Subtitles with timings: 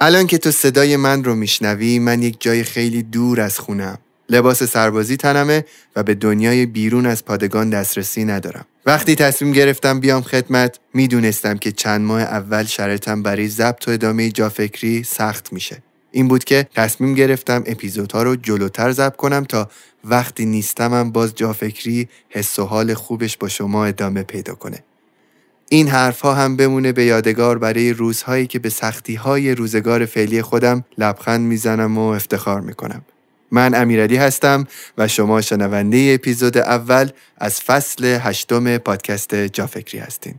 [0.00, 3.98] الان که تو صدای من رو میشنوی من یک جای خیلی دور از خونم.
[4.28, 5.64] لباس سربازی تنمه
[5.96, 8.64] و به دنیای بیرون از پادگان دسترسی ندارم.
[8.86, 14.30] وقتی تصمیم گرفتم بیام خدمت می‌دونستم که چند ماه اول شرطم برای ضبط و ادامه
[14.30, 15.82] جافکری سخت میشه.
[16.10, 19.70] این بود که تصمیم گرفتم اپیزودها رو جلوتر ضبط کنم تا
[20.04, 24.78] وقتی نیستمم باز جافکری حس و حال خوبش با شما ادامه پیدا کنه.
[25.68, 30.84] این حرفها هم بمونه به یادگار برای روزهایی که به سختی های روزگار فعلی خودم
[30.98, 33.02] لبخند می‌زنم و افتخار می‌کنم.
[33.50, 34.66] من امیرعلی هستم
[34.98, 40.34] و شما شنونده اپیزود اول از فصل هشتم پادکست جافکری هستین.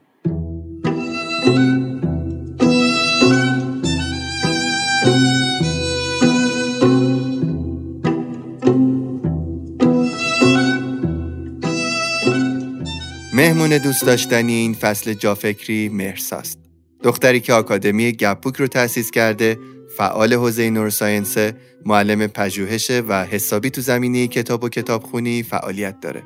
[13.45, 16.59] مهمون دوست داشتنی این فصل جافکری مرساست.
[17.03, 19.59] دختری که آکادمی گپوک رو تأسیس کرده،
[19.97, 21.37] فعال حوزه نورساینس،
[21.85, 26.23] معلم پژوهشه و حسابی تو زمینه کتاب و کتابخونی فعالیت داره.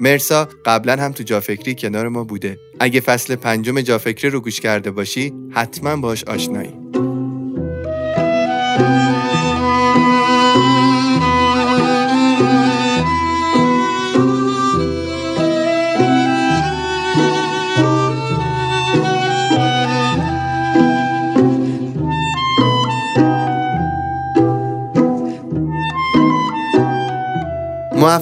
[0.00, 2.58] مرسا قبلا هم تو جافکری کنار ما بوده.
[2.80, 6.87] اگه فصل پنجم جافکری رو گوش کرده باشی، حتما باش آشنایی.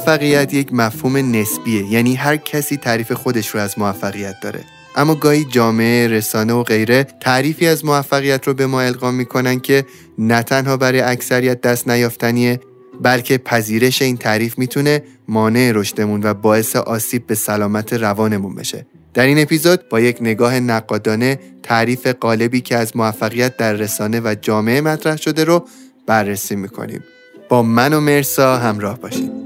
[0.06, 4.60] موفقیت یک مفهوم نسبیه یعنی هر کسی تعریف خودش رو از موفقیت داره
[4.96, 9.84] اما گاهی جامعه، رسانه و غیره تعریفی از موفقیت رو به ما القا می‌کنن که
[10.18, 12.60] نه تنها برای اکثریت دست نیافتنیه
[13.02, 18.86] بلکه پذیرش این تعریف می‌تونه مانع رشدمون و باعث آسیب به سلامت روانمون بشه.
[19.14, 24.34] در این اپیزود با یک نگاه نقادانه تعریف قالبی که از موفقیت در رسانه و
[24.40, 25.66] جامعه مطرح شده رو
[26.06, 27.04] بررسی می‌کنیم.
[27.48, 29.45] با من و مرسا همراه باشید.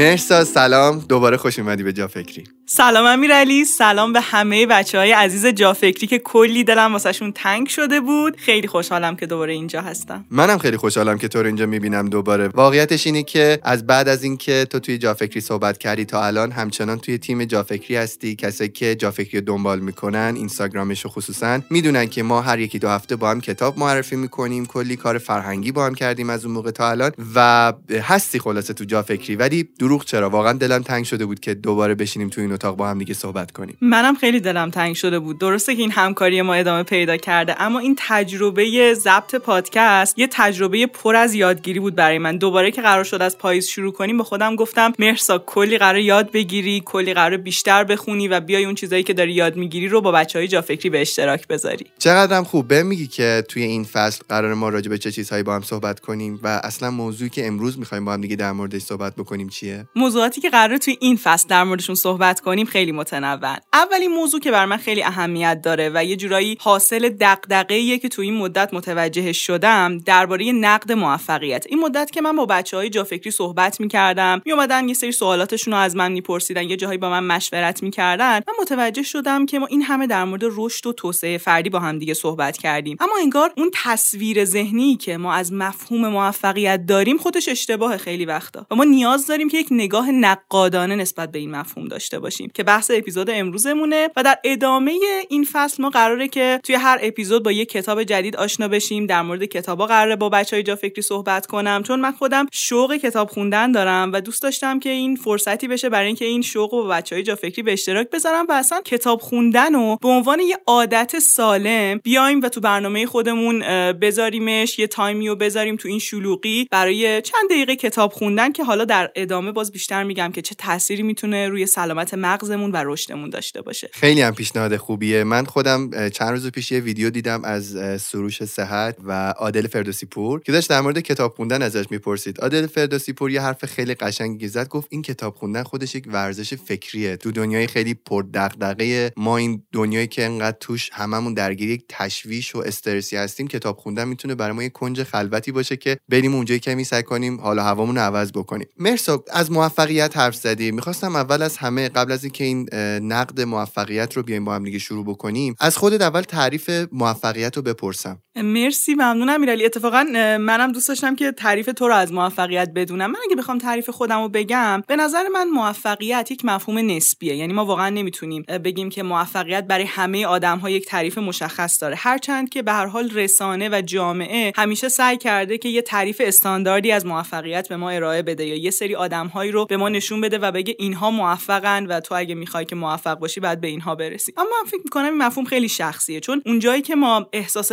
[0.00, 0.98] مرسا سلام.
[0.98, 3.64] دوباره خوش اومدی به جا فکری سلام امیرعلی.
[3.64, 8.36] سلام به همه بچه های عزیز جافکری که کلی دلم واسهشون تنگ شده بود.
[8.36, 10.24] خیلی خوشحالم که دوباره اینجا هستم.
[10.30, 12.48] منم خیلی خوشحالم که تو رو اینجا می‌بینم دوباره.
[12.48, 16.98] واقعیتش اینه که از بعد از اینکه تو توی جافکری صحبت کردی تا الان همچنان
[16.98, 18.36] توی تیم جافکری هستی.
[18.36, 23.16] کسی که جافکری رو دنبال می‌کنن اینستاگرامش خصوصا می‌دونن که ما هر یکی دو هفته
[23.16, 24.66] با هم کتاب معرفی می‌کنیم.
[24.66, 27.72] کلی کار فرهنگی با هم کردیم از اون موقع تا الان و
[28.02, 29.36] هستی خلاصه تو جافکری.
[29.36, 32.88] ولی دروغ چرا؟ واقعا دلم تنگ شده بود که دوباره بشینیم تو این اتاق با
[32.88, 33.76] هم دیگه صحبت کنیم.
[33.80, 35.38] منم خیلی دلم تنگ شده بود.
[35.38, 40.86] درسته که این همکاری ما ادامه پیدا کرده اما این تجربه ضبط پادکست یه تجربه
[40.86, 42.36] پر از یادگیری بود برای من.
[42.36, 46.32] دوباره که قرار شد از پاییز شروع کنیم به خودم گفتم مرسا کلی قرار یاد
[46.32, 50.12] بگیری کلی قرار بیشتر بخونی و بیای اون چیزایی که داری یاد می‌گیری رو با
[50.12, 51.86] بچه های جافکری به اشتراک بذاری.
[51.98, 52.68] چقدرم خوب.
[52.68, 56.00] به میگی که توی این فصل قرار ما راجع به چه چیزهایی با هم صحبت
[56.00, 59.79] کنیم و اصلا موضوعی که امروز می‌خوایم با هم دیگه در موردش صحبت بکنیم چیه؟
[59.96, 63.56] موضوعاتی که قراره توی این فصل در موردشون صحبت کنیم خیلی متنوع.
[63.72, 68.30] اولین موضوع که بر من خیلی اهمیت داره و یه جورایی حاصل دغدغه‌ایه که توی
[68.30, 71.66] این مدت متوجه شدم درباره نقد موفقیت.
[71.68, 75.80] این مدت که من با بچه های جافکری صحبت می‌کردم میومدن یه سری سوالاتشون رو
[75.80, 78.34] از من میپرسیدن یه جاهایی با من مشورت می‌کردن.
[78.34, 81.98] من متوجه شدم که ما این همه در مورد رشد و توسعه فردی با هم
[81.98, 82.96] دیگه صحبت کردیم.
[83.00, 88.66] اما انگار اون تصویر ذهنی که ما از مفهوم موفقیت داریم خودش اشتباه خیلی وقتا.
[88.70, 92.90] و ما نیاز داریم که نگاه نقادانه نسبت به این مفهوم داشته باشیم که بحث
[92.94, 94.98] اپیزود امروزمونه و در ادامه
[95.28, 99.22] این فصل ما قراره که توی هر اپیزود با یک کتاب جدید آشنا بشیم در
[99.22, 103.30] مورد کتابا قراره با بچه های جا فکری صحبت کنم چون من خودم شوق کتاب
[103.30, 106.88] خوندن دارم و دوست داشتم که این فرصتی بشه برای اینکه این شوق رو با
[106.88, 110.58] بچه های جا فکری به اشتراک بذارم و اصلا کتاب خوندن رو به عنوان یه
[110.66, 113.60] عادت سالم بیایم و تو برنامه خودمون
[113.92, 118.84] بذاریمش یه تایمی رو بذاریم تو این شلوغی برای چند دقیقه کتاب خوندن که حالا
[118.84, 123.62] در ادامه باز بیشتر میگم که چه تأثیری می‌تونه روی سلامت مغزمون و رشدمون داشته
[123.62, 123.90] باشه.
[123.92, 125.24] خیلی هم پیشنهاد خوبیه.
[125.24, 130.40] من خودم چند روز پیش یه ویدیو دیدم از سروش صحت و عادل فردوسی پور
[130.40, 132.40] که داشت در مورد کتاب خوندن ازش می‌پرسید.
[132.40, 136.54] عادل فردوسی پور یه حرف خیلی قشنگی زد گفت این کتاب خوندن خودش یک ورزش
[136.54, 137.16] فکریه.
[137.16, 142.54] تو دنیای خیلی پر دغدغه ما این دنیایی که انقدر توش هممون درگیر یک تشویش
[142.54, 146.60] و استرسی هستیم کتاب خوندن می‌تونه برای ما یه کنج خلوتی باشه که بریم اونجایی
[146.60, 148.66] کمی سعی کنیم حالا هوامون رو عوض بکنیم.
[148.78, 150.74] مرسا از موفقیت حرف زدیم.
[150.74, 152.68] می‌خواستم اول از همه قبل از اینکه این
[153.12, 157.62] نقد موفقیت رو بیایم با هم دیگه شروع بکنیم از خودت اول تعریف موفقیت رو
[157.62, 158.22] بپرسم.
[158.36, 160.02] مرسی ممنونم امیرعلی اتفاقا
[160.40, 163.10] منم دوست داشتم که تعریف تو رو از موفقیت بدونم.
[163.10, 167.36] من اگه بخوام تعریف خودم رو بگم به نظر من موفقیت یک مفهوم نسبیه.
[167.36, 171.96] یعنی ما واقعا نمی‌تونیم بگیم که موفقیت برای همه آدم ها یک تعریف مشخص داره.
[171.98, 176.92] هرچند که به هر حال رسانه و جامعه همیشه سعی کرده که یه تعریف استانداردی
[176.92, 180.38] از موفقیت به ما ارائه بده یا یه سری آدمهایی رو به ما نشون بده
[180.38, 184.32] و بگه اینها موفقن و تو اگه می‌خوای که موفق باشی بعد به اینها برسی.
[184.36, 187.72] اما من فکر می‌کنم این مفهوم خیلی شخصیه چون اونجایی که ما احساس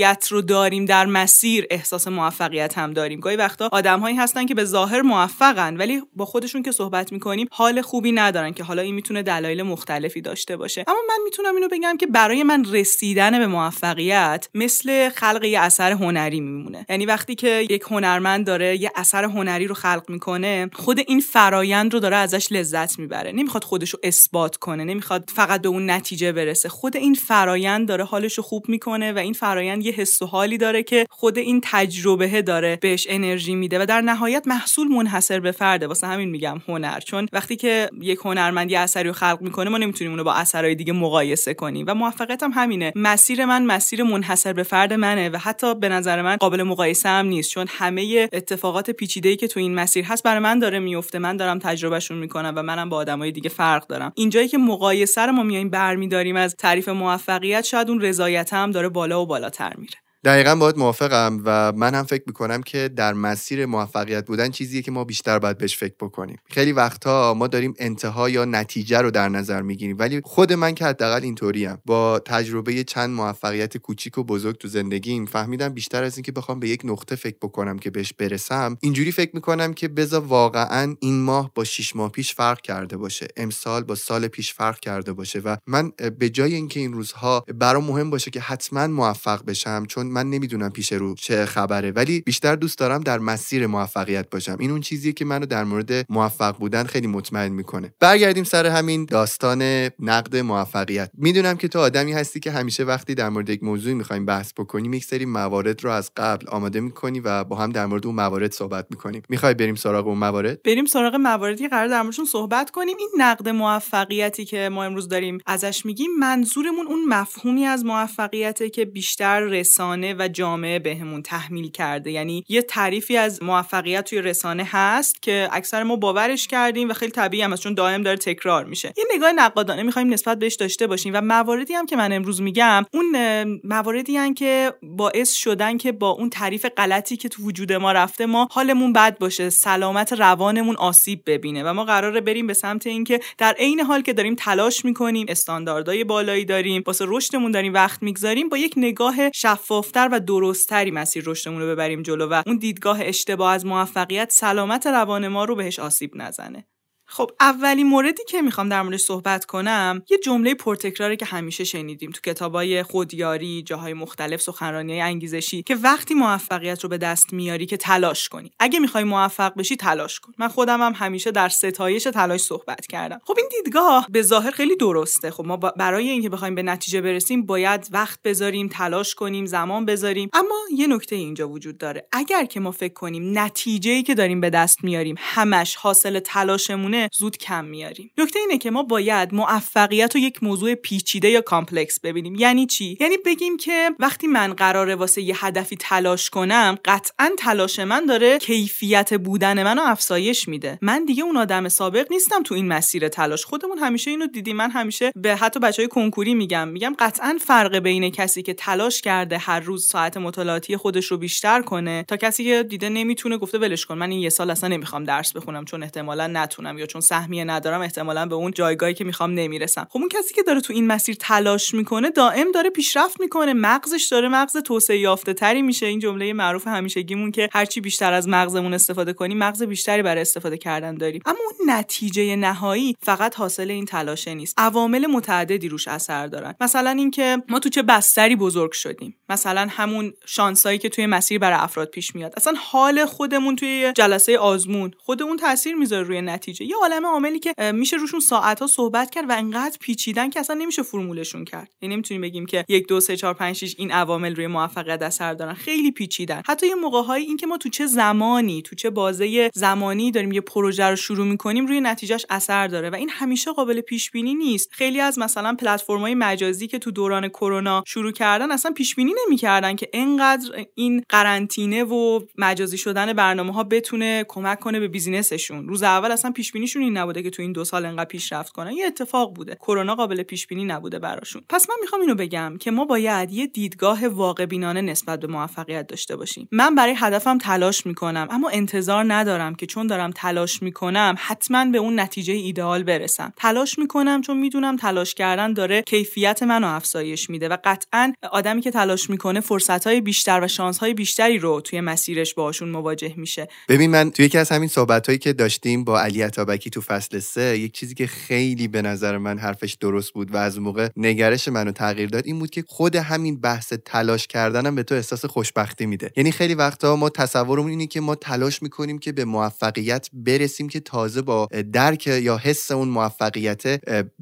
[0.00, 3.20] رضایت رو داریم در مسیر احساس موفقیت هم داریم.
[3.20, 7.82] گاهی وقتا آدمهایی هستن که به ظاهر موفقن ولی با خودشون که صحبت می‌کنیم حال
[7.82, 10.84] خوبی ندارن که حالا این می‌تونه دلایل مختلفی داشته باشه.
[10.86, 15.92] اما من می‌تونم اینو بگم که برای من رسیدن به موفقیت مثل خلق یه اثر
[15.92, 16.86] هنری میمونه.
[16.88, 21.94] یعنی وقتی که یک هنرمند داره یه اثر هنری رو خلق می‌کنه خود این فرایند
[21.94, 23.32] رو داره ازش لذت می‌بره.
[23.32, 26.68] نمی‌خواد خودش رو اثبات کنه نمی‌خواد فقط به اون نتیجه برسه.
[26.68, 30.58] خود این فرایند داره حالش رو خوب می‌کنه و این فرایند یه حس و حالی
[30.58, 35.52] داره که خود این تجربه داره بهش انرژی میده و در نهایت محصول منحصر به
[35.52, 35.86] فرده.
[35.86, 37.00] واسه همین میگم هنر.
[37.00, 40.74] چون وقتی که یک هنرمند یه اثری رو خلق می‌کنه ما نمی‌تونیم اونو با اثرهای
[40.74, 41.84] دیگه مقایسه کنیم.
[41.88, 42.92] و موفقیت هم همینه.
[42.96, 47.26] مسیر من مسیر منحصر به فرد منه و حتی به نظر من قابل مقایسه هم
[47.26, 47.50] نیست.
[47.50, 51.58] چون همه اتفاقات پیچیده‌ای که تو این مسیر هست برای من داره میفته من دارم
[51.58, 54.12] تجربهشون می‌کنم و منم با آدمای دیگه فرق دارم.
[54.14, 59.22] اینجایی که مقایسه رو ما میایم برمیداریم از تعریف موفقیت شاید اون رضایت داره بالا
[59.22, 64.26] و بالاتر میره دقیقا باید موافقم و من هم فکر می‌کنم که در مسیر موفقیت
[64.26, 66.38] بودن چیزیه که ما بیشتر باید بهش فکر بکنیم.
[66.50, 70.84] خیلی وقتها ما داریم انتها یا نتیجه رو در نظر می‌گیریم ولی خود من که
[70.84, 71.78] حداقل اینطوریم.
[71.86, 76.68] با تجربه چند موفقیت کوچیک و بزرگ تو زندگیم فهمیدم بیشتر از اینکه بخوام به
[76.68, 81.50] یک نقطه فکر بکنم که بهش برسم اینجوری فکر می‌کنم که بذار واقعا این ماه
[81.54, 83.28] با شش ماه پیش فرق کرده باشه.
[83.36, 87.84] امسال با سال پیش فرق کرده باشه و من به جای اینکه این روزها برام
[87.84, 92.56] مهم باشه که حتما موفق بشم چون من نمی‌دونم پیش رو چه خبره ولی بیشتر
[92.56, 94.56] دوست دارم در مسیر موفقیت باشم.
[94.60, 97.94] این اون چیزیه که منو در مورد موفق بودن خیلی مطمئن می‌کنه.
[98.00, 99.62] برگردیم سر همین داستان
[99.98, 101.10] نقد موفقیت.
[101.18, 104.94] می‌دونم که تو آدمی هستی که همیشه وقتی در مورد یک موضوعی می‌خوایم بحث بکنیم
[104.94, 108.52] یک سری موارد رو از قبل آماده می‌کنی و با هم در مورد اون موارد
[108.52, 109.22] صحبت می‌کنیم.
[109.28, 112.96] می‌خوای بریم سراغ اون موارد؟ بریم سراغ مواردی قرار در موردشون صحبت کنیم.
[112.98, 118.84] این نقد موفقیتی که ما امروز داریم ازش میگیم منظورمون اون مفهومی از موفقیته که
[118.84, 122.10] بیشتر رسانه و جامعه بهمون تحمیل کرده.
[122.10, 127.12] یعنی یه تعریفی از موفقیت توی رسانه هست که اکثر ما باورش کردیم و خیلی
[127.12, 128.92] طبیعی هم چون دائم داره تکرار میشه.
[128.96, 132.84] یه نگاه نقادانه می‌خوایم نسبت بهش داشته باشیم و مواردی هم که من امروز میگم
[132.92, 133.16] اون
[133.64, 138.26] مواردی هم که باعث شدن که با اون تعریف غلطی که تو وجود ما رفته
[138.26, 143.20] ما حالمون بد باشه سلامت روانمون آسیب ببینه و ما قراره بریم به سمت اینکه
[143.38, 148.48] در عین حال که داریم تلاش می‌کنیم استانداردهای بالایی داریم واسه رشدمون داریم وقت می‌گذاریم
[148.48, 152.98] با یک نگاه شفاف شفافتر و درستتری مسیر رشدمون رو ببریم جلو و اون دیدگاه
[153.02, 156.66] اشتباه از موفقیت سلامت روان ما رو بهش آسیب نزنه.
[157.12, 162.10] خب اولین موردی که می‌خوام در موردش صحبت کنم یه جمله پرتکراری که همیشه شنیدیم
[162.10, 167.76] تو کتابای خودیاری جاهای مختلف سخنرانی انگیزشی که وقتی موفقیت رو به دست میاری که
[167.76, 168.50] تلاش کنی.
[168.58, 170.32] اگه می‌خوای موفق بشی تلاش کن.
[170.38, 173.20] من خودم هم همیشه در ستایش تلاش صحبت کردم.
[173.24, 175.30] خب این دیدگاه به ظاهر خیلی درسته.
[175.30, 180.30] خب ما برای اینکه بخوایم به نتیجه برسیم باید وقت بذاریم تلاش کنیم زمان بذاریم.
[180.32, 182.08] اما یه نکته اینجا وجود داره.
[182.12, 187.38] اگر که ما فکر کنیم نتیجه‌ای که داریم به دست میاریم همش حاصل تلاشمونه زود
[187.38, 188.10] کم میاریم.
[188.18, 192.34] نکته اینه که ما باید موفقیت رو یک موضوع پیچیده یا complex ببینیم.
[192.34, 197.78] یعنی چی؟ یعنی بگیم که وقتی من قراره واسه یه هدفی تلاش کنم قطعا تلاش
[197.78, 200.78] من داره کیفیت بودن منو افزایش میده.
[200.82, 203.44] من دیگه اون آدم سابق نیستم تو این مسیر تلاش.
[203.44, 204.56] خودمون همیشه اینو دیدیم.
[204.56, 206.68] من همیشه به حتی بچه‌های کنکوری میگم.
[206.68, 211.62] میگم قطعا فرق بین کسی که تلاش کرده هر روز ساعت مطالعاتی خودش رو بیشتر
[211.62, 213.98] کنه تا کسی که دیده نمی‌تونه گفته ولش کن.
[213.98, 217.80] من این یه سال اصلا نمی‌خوام درس بخونم چون احتمالا نتونم یا چون سهمیه ندارم
[217.80, 219.86] احتمالا به اون جایگاهی که می‌خوام نمی‌رسم.
[219.90, 223.52] خب اون کسی که داره تو این مسیر تلاش می‌کنه دائم داره پیشرفت می‌کنه.
[223.52, 225.86] مغزش داره مغز توسعه یافته تری میشه.
[225.86, 230.58] این جمله معروف همیشگیمون که هرچی بیشتر از مغزمون استفاده کنیم مغز بیشتری برای استفاده
[230.58, 231.22] کردن داریم.
[231.26, 234.54] اما اون نتیجه نهایی فقط حاصل این تلاشه نیست.
[234.58, 236.54] عوامل متعددی روش اثر دارن.
[236.60, 239.16] مثلا اینکه ما تو چه بستری بزرگ شدیم.
[239.28, 242.34] مثلا همون شانسایی که توی مسیر برای افراد پیش میاد.
[242.36, 246.64] اصلا حال خودمون توی جلسه آزمون خود اون تاثیر می‌ذاره روی نتیجه.
[246.66, 250.56] یا عالم عاملی که میشه روشون ساعت ها صحبت کرد و انقدر پیچیدن که اصلا
[250.56, 251.70] نمیشه فرمولشون کرد.
[251.82, 255.34] یعنی نمی‌تونیم بگیم که یک دو سه چهار پنج شش این عوامل روی موفقیت اثر
[255.34, 255.54] دارن.
[255.54, 256.42] خیلی پیچیدن.
[256.46, 260.32] حتی یه موقع های این که ما تو چه زمانی تو چه بازه زمانی داریم
[260.32, 264.34] یه پروژه رو شروع می‌کنیم روی نتیجهش اثر داره و این همیشه قابل پیش بینی
[264.34, 264.68] نیست.
[264.72, 269.76] خیلی از مثلا پلتفرم‌های مجازی که تو دوران کرونا شروع کردن اصلا پیش بینی نمی‌کردن
[269.76, 275.68] که انقدر این قرنطینه و مجازی شدن برنامه ها بتونه کمک کنه به بیزینسشون.
[275.68, 278.72] روز اول اصلا پیش بینیشون این نبوده که تو این دو سال انقدر پیشرفت کنن.
[278.72, 279.54] یه اتفاق بوده.
[279.54, 281.42] کرونا قابل پیش بینی نبوده براشون.
[281.48, 285.86] پس من می‌خوام اینو بگم که ما باید یه دیدگاه واقع بینانه نسبت به موفقیت
[285.86, 286.48] داشته باشیم.
[286.52, 291.78] من برای هدفم تلاش می‌کنم اما انتظار ندارم که چون دارم تلاش می‌کنم حتما به
[291.78, 293.32] اون نتیجه ایدئال برسم.
[293.36, 298.70] تلاش می‌کنم چون می‌دونم تلاش کردن داره کیفیت منو افزایش میده و قطعا آدمی که
[298.70, 303.48] تلاش می‌کنه فرصت های بیشتر و شانس های بیشتری رو توی مسیرش باشون مواجه میشه.
[303.68, 307.18] ببین من توی یکی از همین صحبت هایی که داشتیم با علی عطابکی تو فصل
[307.18, 311.48] سه یک چیزی که خیلی به نظر من حرفش درست بود و از موقع نگرش
[311.48, 315.86] منو تغییر داد این بود که خود همین بحث تلاش کردنم به تو احساس خوشبختی
[315.86, 316.10] میده.
[316.16, 320.80] یعنی خیلی وقتا ما تصورمون اینه که ما تلاش می‌کنیم که به موفقیت برسیم که
[320.80, 323.62] تازه با درک یا حس اون موفقیت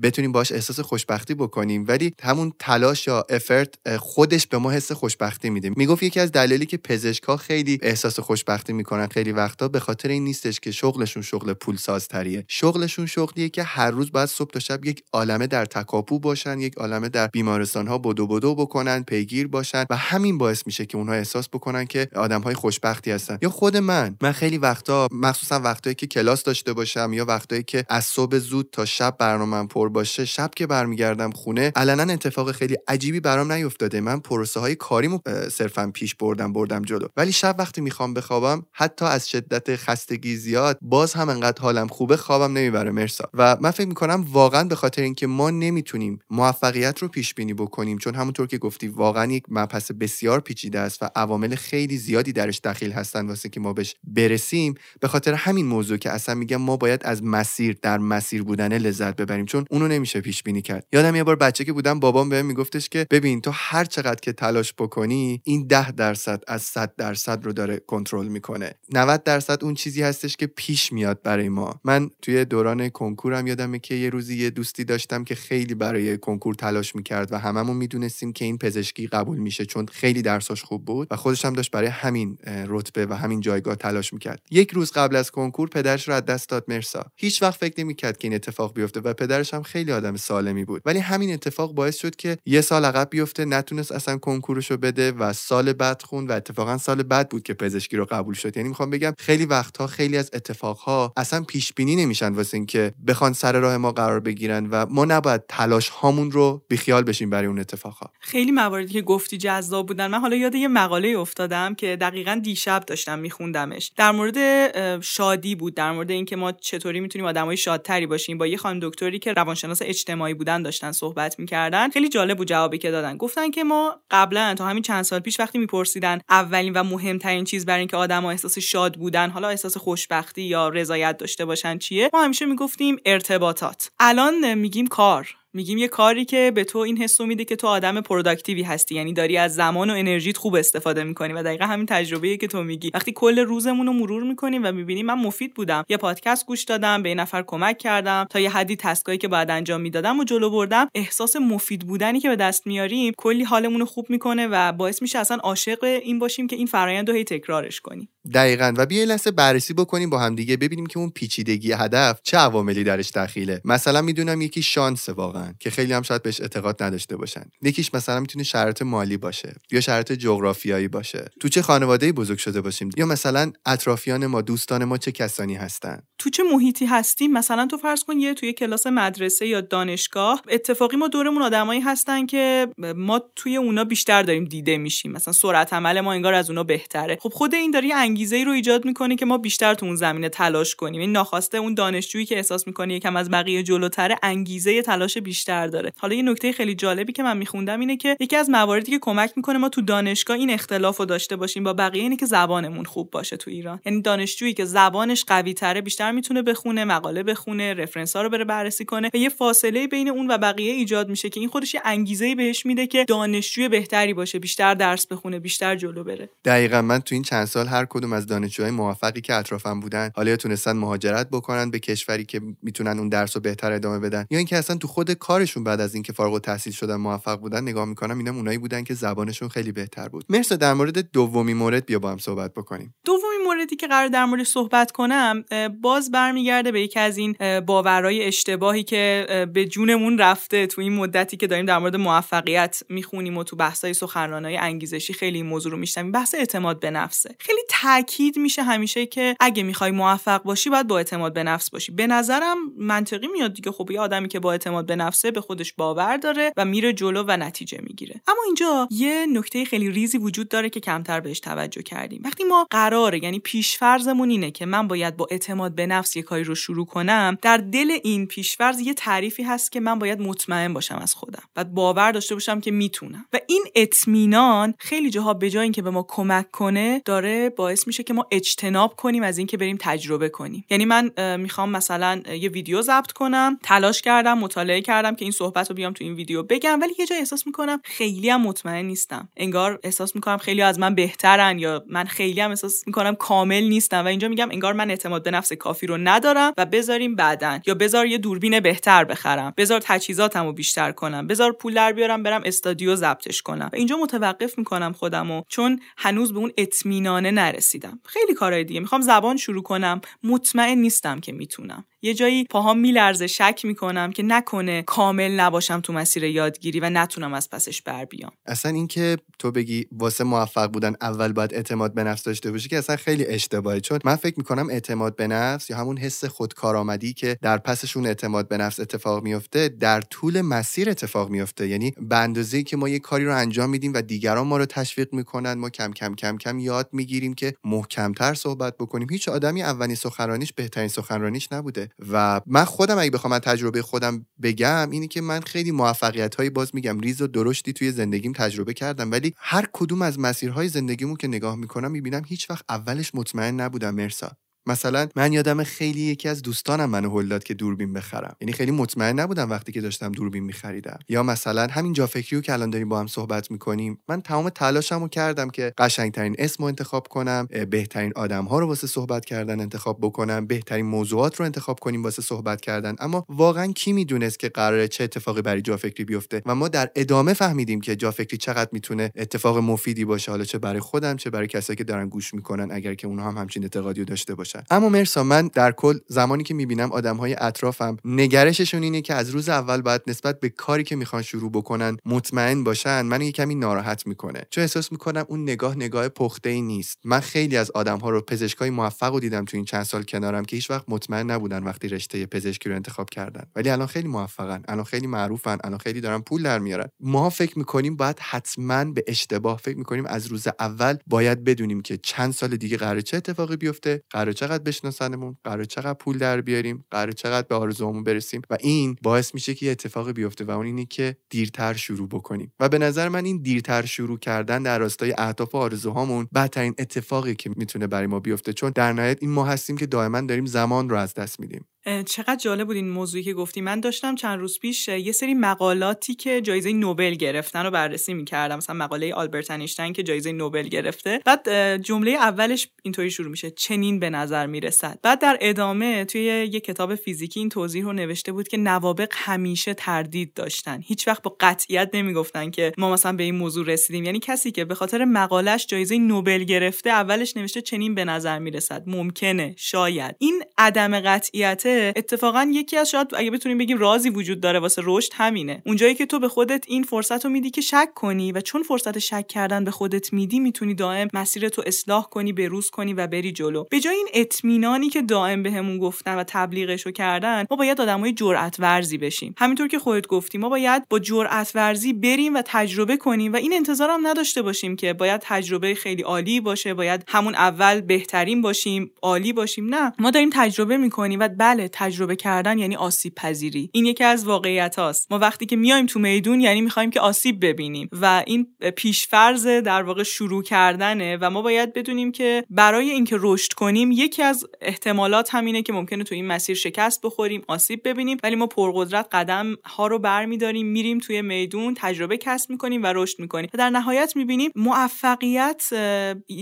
[0.02, 1.84] بتونیم باش احساس خوشبختی بکنیم.
[1.88, 5.70] ولی همون تلاش یا افرت خودش به ما حس خوشبختی میده.
[5.76, 10.24] می‌گفت یکی از دلایلی که پزشکا خیلی احساس خوشبختی می‌کنن خیلی وقتا به خاطر این
[10.24, 11.76] نیستش که شغلشون شغل پول
[12.18, 16.60] سازتریه شغلشون شغلیه که هر روز باید صبح تا شب یک عالمه در تکاپو باشن
[16.60, 20.96] یک عالمه در بیمارستان ها بدو بدو بکنن پیگیر باشن و همین باعث میشه که
[20.96, 23.38] اونها احساس بکنن که آدم های خوشبختی هستن.
[23.42, 27.84] یا خود من من خیلی وقتا مخصوصا وقتایی که کلاس داشته باشم یا وقتایی که
[27.88, 32.76] از صبح زود تا شب برنامه پر باشه شب که برمیگردم خونه علنا اتفاق خیلی
[32.88, 34.00] عجیبی برام نیفتاده.
[34.00, 35.18] من پروسه های کاریمو
[35.52, 37.06] صرفا پیش بردم بردم جلو.
[37.16, 42.16] ولی شب وقتی می‌خوام بخوابم حتی از شدت خستگی زیاد باز هم انقدر حالم خوبه
[42.16, 43.30] خوابم نمی‌بره مرسا.
[43.34, 47.98] و من فکر می‌کنم واقعا به خاطر اینکه ما نمی‌تونیم موفقیت رو پیش بینی بکنیم
[47.98, 52.60] چون همونطور که گفتی واقعا یک مبحث بسیار پیچیده است و عوامل خیلی زیادی درش
[52.64, 54.74] دخیل هستن واسه که ما بهش برسیم.
[55.00, 59.16] به خاطر همین موضوع که اصلا میگم ما باید از مسیر در مسیر بودن لذت
[59.16, 60.86] ببریم چون اونو نمیشه پیش بینی کرد.
[60.92, 64.32] یادم یه بار بچه که بودم بابام بهم میگفتش که ببین تو هر چقدر که
[64.32, 68.72] تلاش بکنی این ده درصد از 100 درصد رو داره کنترل می‌کنه.
[68.92, 71.80] 90 درصد اون چیزی هستش که پیش میاد برای ما.
[72.22, 76.94] توی دوران کنکورم یادمه که یه روزی یه دوستی داشتم که خیلی برای کنکور تلاش
[76.96, 81.16] می‌کرد و هممون می‌دونستیم که این پزشکی قبول میشه چون خیلی درساش خوب بود و
[81.16, 82.38] خودش هم داشت برای همین
[82.68, 84.42] رتبه و همین جایگاه تلاش می‌کرد.
[84.50, 87.06] یک روز قبل از کنکور پدرش رو از دست داد مرسا.
[87.16, 90.82] هیچ وقت فکر نمی‌کرد که این اتفاق بیفته و پدرش هم خیلی آدم سالمی بود.
[90.86, 95.32] ولی همین اتفاق باعث شد که یه سال عقب بیفته نتونست اصلا کنکورشو بده و
[95.32, 98.56] سال بعد خون و اتفاقا سال بعد بود که پزشکی رو قبول شد.
[98.56, 103.32] یعنی می‌خوام بگم خیلی وقتها خیلی از اتفاقها اصلا پیش بینی نمیشن واسه اینکه بخوان
[103.32, 107.58] سر راه ما قرار بگیرن و ما نباید تلاش هامون رو بیخیال بشیم برای اون
[107.58, 110.06] اتفاقها خیلی مواردی که گفتی جذاب بودن.
[110.06, 113.92] من حالا یاد یه مقاله افتادم که دقیقا دیشب داشتم میخوندمش.
[113.96, 115.74] در مورد شادی بود.
[115.74, 118.38] در مورد اینکه ما چطوری می‌تونیم آدمای شادتری باشیم.
[118.38, 121.90] با یه خانم دکتری که روانشناس اجتماعی بودن داشتن صحبت می‌کردن.
[121.90, 123.16] خیلی جالب بود جوابی که دادن.
[123.16, 127.66] گفتن که ما قبلا تا همین چند سال پیش وقتی میپرسیدن اولین و مهمترین چیز
[127.66, 132.24] برای اینکه آدما احساس شاد بودن حالا احساس خوشبختی یا رضایت داشته باشن چیه ما
[132.24, 133.90] همیشه می‌گفتیم ارتباطات.
[134.00, 135.34] الان میگیم کار.
[135.52, 139.12] میگیم یه کاری که به تو این حسو میده که تو آدم productiveی هستی یعنی
[139.12, 142.90] داری از زمان و انرژیت خوب استفاده می‌کنی و دقیقا همین تجربه‌ای که تو میگی.
[142.94, 145.84] وقتی کل روزمون رو مرور می‌کنیم و می‌بینیم من مفید بودم.
[145.88, 149.80] یه پادکست گوش دادم یه نفر کمک کردم تا یه حدی تسکایی که باید انجام
[149.80, 150.88] می‌دادم و جلو بردم.
[150.94, 155.18] احساس مفید بودنی که به دست میاریم کلی حالمون رو خوب می‌کنه و باعث میشه
[155.18, 158.08] اصلا عاشق این باشیم که این فرآیند رو هی تکرارش کنیم.
[158.34, 158.74] دقیقا.
[158.76, 162.84] و بیا لحظه بررسی بکنیم با هم دیگه ببینیم که اون پیچیدگی هدف چه عواملی
[162.84, 167.44] درش دخیله مثلا می‌دونم یکی شانس واقعا که خیلی هم شاید بهش اعتقاد نداشته باشن.
[167.62, 171.24] یکیش مثلا می‌تونه شرایط مالی باشه یا شرایط جغرافیایی باشه.
[171.40, 176.02] تو چه خانواده بزرگ شده باشیم؟ یا مثلا اطرافیان ما دوستان ما چه کسانی هستن؟
[176.18, 180.96] تو چه محیطی هستیم؟ مثلا تو فرض کن یه توی کلاس مدرسه یا دانشگاه اتفاقی
[180.96, 185.12] ما دورمون آدمایی هستن که ما توی اونا بیشتر داریم دیده میشیم.
[185.12, 187.18] مثلا سرعت عمل ما انگار از اونا بهتره.
[187.20, 190.28] خب خود این داره انگیزه ای رو ایجاد می‌کنه که ما بیشتر تو اون زمینه
[190.28, 191.00] تلاش کنیم.
[191.00, 195.92] این ناخواسته اون دانشجویی که احساس می‌کنه یکم از بقیه جلوتره انگیزه تلاش بیشتر داره.
[195.98, 199.32] حالا یه نکته خیلی جالبی که من میخوندم اینه که یکی از مواردی که کمک
[199.36, 203.10] می‌کنه ما تو دانشگاه این اختلاف رو داشته باشیم با بقیه اینه که زبانمون خوب
[203.10, 203.80] باشه تو ایران.
[203.86, 208.44] یعنی دانشجویی که زبانش قوی تره بیشتر می‌تونه بخونه مقاله بخونه رفرنس ها رو بره
[208.44, 211.80] بررسی کنه و یه فاصله بین اون و بقیه ایجاد میشه که این خودش یه
[211.84, 216.30] انگیزه بهش میده که دانشجوی بهتری باشه بیشتر درس بخونه بیشتر جلو بره.
[216.44, 220.36] دقیقا من تو این چند سال هر کدوم از دانشجوهای موفقی که اطرافم بودن حالا
[220.36, 224.26] تونستن مهاجرت بکنن به کشوری که می‌تونن اون درس رو بهتر ادامه بدن.
[224.30, 227.84] یا اینکه اصلا تو خود کارشون بعد از اینکه فارغ التحصیل شدن موفق بودن نگاه
[227.84, 230.24] می‌کنم اینم اونایی بودن که زبانشون خیلی بهتر بود.
[230.28, 232.94] مرسا در مورد دومی مورد بیا با هم صحبت بکنیم.
[233.04, 235.44] دومی موردی که قرار در مورد صحبت کنم
[235.82, 237.36] باز برمیگرده به یکی از این
[237.66, 243.36] باورهای اشتباهی که به جونمون رفته تو این مدتی که داریم در مورد موفقیت می‌خونیم
[243.36, 246.12] و تو بحثای سخنرانای انگیزشی خیلی این موضوع رو میشنویم.
[246.12, 247.34] بحث اعتماد به نفسه.
[247.40, 251.92] خیلی تاکید میشه همیشه که اگه می‌خوای موفق باشی باید با اعتماد به نفس باشی.
[251.92, 253.72] به نظرم منطقی میاد دیگه.
[253.72, 257.24] خب یه آدمی که با اعتماد به نفسه به خودش باور داره و میره جلو
[257.28, 258.20] و نتیجه می‌گیره.
[258.26, 262.22] اما اینجا یه نکته خیلی ریزی وجود داره که کمتر بهش توجه کردیم.
[262.24, 266.44] وقتی ما قراره یعنی پیشفرضمون اینه که من باید با اعتماد به نفس یه کاری
[266.44, 270.98] رو شروع کنم در دل این پیشفرض یه تعریفی هست که من باید مطمئن باشم
[271.02, 273.24] از خودم و باور داشته باشم که می‌تونم.
[273.32, 278.02] و این اطمینان خیلی جاها به جای اینکه به ما کمک کنه داره باعث میشه
[278.02, 280.64] که ما اجتناب کنیم از اینکه بریم تجربه کنیم.
[280.70, 285.68] یعنی من می‌خوام مثلا یه ویدیو ضبط کنم تلاش کردم مطالعه کردم که این صحبت
[285.68, 289.28] رو بیام تو این ویدیو بگم ولی یه جای احساس می‌کنم خیلی هم مطمئن نیستم.
[289.36, 294.04] انگار احساس می‌کنم خیلی از من بهترن یا من خیلی هم احساس می‌کنم کامل نیستم
[294.04, 297.62] و اینجا میگم انگار من اعتماد به نفس کافی رو ندارم و بذاریم بعدن.
[297.66, 299.54] یا بذار یه دوربین بهتر بخرم.
[299.56, 301.26] بذار تجهیزاتمو بیشتر کنم.
[301.26, 303.70] بذار پول در بیارم برم استادیو ضبطش کنم.
[303.72, 307.67] و اینجا متوقف می‌کنم خودمو چون هنوز به اون اطمینانه نرسیدم.
[308.04, 308.80] خیلی کارهای دیگه.
[308.80, 310.00] می‌خوام زبان شروع کنم.
[310.22, 311.84] مطمئن نیستم که می‌تونم.
[312.02, 317.34] یه جایی پاهام میلرزه شک می‌کنم که نکنه کامل نباشم تو مسیر یادگیری و نتونم
[317.34, 318.32] از پسش بر بیام.
[318.46, 322.78] اصلا اینکه تو بگی واسه موفق بودن اول باید اعتماد به نفس داشته باشی که
[322.78, 323.80] اصلا خیلی اشتباهه.
[323.80, 328.48] چون من فکر می‌کنم اعتماد به نفس یا همون حس خودکارآمدی که در پسشون اعتماد
[328.48, 332.98] به نفس اتفاق میفته در طول مسیر اتفاق میفته یعنی به اندازه‌ای که ما یه
[332.98, 336.58] کاری رو انجام میدیم و دیگران ما رو تشویق می‌کنن ما کم کم کم کم
[336.58, 339.08] یاد می‌گیریم که محکمتر صحبت بکنیم.
[339.10, 341.87] هیچ آدمی اولین سخنرانیش بهترین سخنرانیش نبوده.
[342.12, 346.70] و من خودم اگه بخوام تجربه خودم بگم اینی که من خیلی موفقیت هایی باز
[346.74, 347.00] میگم.
[347.00, 349.10] ریز و درشتی توی زندگیم تجربه کردم.
[349.10, 353.94] ولی هر کدوم از مسیرهای زندگیمو که نگاه می‌کنم می‌بینم هیچ وقت اولش مطمئن نبودم.
[353.94, 354.30] مرسا.
[354.66, 358.36] مثلا من یادم خیلی یکی از دوستانم منو هل داد که دوربین بخرم.
[358.40, 360.98] یعنی خیلی مطمئن نبودم وقتی که داشتم دوربین میخریدم.
[361.08, 365.08] یا مثلا همین جا فکری که الان داریم با هم صحبت می‌کنیم من تمام تلاشمو
[365.08, 369.98] کردم که قشنگترین اسم رو انتخاب کنم بهترین آدم ها رو واسه صحبت کردن انتخاب
[370.00, 372.94] بکنم بهترین موضوعات رو انتخاب کنیم واسه صحبت کردن.
[372.98, 376.90] اما واقعا کی می‌دونست که قراره چه اتفاقی برای جا فکری بیفته؟ و ما در
[376.96, 381.30] ادامه فهمیدیم که جا فکری چقدر می‌تونه اتفاق مفیدی باشه حالا چه برای خودم چه
[381.30, 384.57] برای کسایی که دارن گوش می‌کنن اگر که اونها هم همچین اعتقادی داشته باشن.
[384.70, 389.30] اما مرسا من در کل زمانی که می‌بینم آدم های اطرافم نگرششون اینه که از
[389.30, 393.02] روز اول باید نسبت به کاری که می‌خوان شروع بکنن مطمئن باشن.
[393.02, 394.42] منو یه کمی ناراحت می‌کنه.
[394.50, 396.98] چون احساس می‌کنم اون نگاه نگاه پخته ای نیست.
[397.04, 400.44] من خیلی از آدم ها رو پزشکای موفق رو دیدم تو این چند سال کنارم
[400.44, 403.44] که هیچ وقت مطمئن نبودن وقتی رشته پزشکی رو انتخاب کردن.
[403.56, 406.88] ولی الان خیلی موفقن الان خیلی معروفن الان خیلی دارن پول در میارن.
[407.00, 411.96] ما فکر می‌کنیم باید حتما به اشتباه فکر می‌کنیم از روز اول باید بدونیم که
[412.02, 416.84] چند سال دیگه قرار چه اتفاقی بیفته قرار چقدر بشناسنمون قرار چقدر پول در بیاریم
[416.90, 420.66] قرار چقدر به آرزوهامون برسیم و این باعث میشه که یه اتفاقی بیفته و اون
[420.66, 422.52] اینه که دیرتر شروع بکنیم.
[422.60, 427.34] و به نظر من این دیرتر شروع کردن در راستای اهداف و آرزوهامون بدترین اتفاقی
[427.34, 430.88] که می‌تونه برای ما بیفته چون در نهایت این ما هستیم که دائما داریم زمان
[430.88, 431.64] رو از دست میدیم.
[432.06, 433.60] چقدر جالب بود این موضوعی که گفتی.
[433.60, 438.56] من داشتم چند روز پیش یه سری مقالاتی که جایزه نوبل گرفتن رو بررسی می‌کردم.
[438.56, 441.20] مثلا مقاله آلبرت انیشتین که جایزه نوبل گرفته.
[441.24, 443.50] بعد جمله اولش اینطوری شروع میشه.
[443.50, 444.98] چنین به نظر می‌رسد.
[445.02, 446.22] بعد در ادامه توی
[446.52, 450.80] یه کتاب فیزیکی این توضیح رو نوشته بود که نوابق همیشه تردید داشتن.
[450.84, 454.04] هیچ وقت با قطعیت نمی‌گفتن که ما مثلا به این موضوع رسیدیم.
[454.04, 458.82] یعنی کسی که به خاطر مقالش جایزه نوبل گرفته اولش نوشته چنین به نظر می‌رسد.
[458.86, 460.16] ممکنه شاید.
[460.18, 461.62] این عدم قطعیت
[461.96, 465.62] اتفاقا یکی از شاید اگه بتونیم بگیم رازی وجود داره واسه رشد همینه.
[465.66, 468.98] اونجایی که تو به خودت این فرصت رو میدی که شک کنی و چون فرصت
[468.98, 473.32] شک کردن به خودت میدی می‌تونی دائم مسیر تو اصلاح کنی بروز کنی و بری
[473.32, 473.64] جلو.
[473.70, 478.12] به جای این اطمینانی که دائم بهمون گفتن و تبلیغش رو کردن ما باید آدمای
[478.12, 479.34] جرأت ورزی بشیم.
[479.38, 483.52] همینطور که خودت گفتی ما باید با جرأت ورزی بریم و تجربه کنیم و این
[483.52, 489.32] انتظارم نداشته باشیم که باید تجربه خیلی عالی باشه باید همون اول بهترین باشیم عالی
[489.32, 489.74] باشیم.
[489.74, 489.92] نه.
[489.98, 493.70] ما داریم تجربه می‌کنیم و بله تجربه کردن یعنی آسیب پذیری.
[493.72, 495.12] این یکی از واقعیت هاست.
[495.12, 499.82] ما وقتی که میایم تو میدون یعنی می‌خوایم که آسیب ببینیم و این پیشفرض در
[499.82, 505.34] واقع شروع کردنه و ما باید بدونیم که برای اینکه رشد کنیم یکی از احتمالات
[505.34, 508.16] همینه که ممکنه تو این مسیر شکست بخوریم آسیب ببینیم.
[508.22, 513.20] ولی ما پرقدرت قدم ها رو برمیداریم میریم توی میدون تجربه کسب می‌کنیم و رشد
[513.20, 513.50] می‌کنیم.
[513.54, 515.62] و در نهایت می‌بینیم موفقیت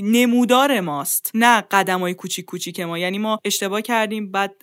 [0.03, 1.31] نمودار ماست.
[1.35, 2.99] نه قدم های کوچیک کوچیک ما.
[2.99, 4.55] یعنی ما اشتباه کردیم بعد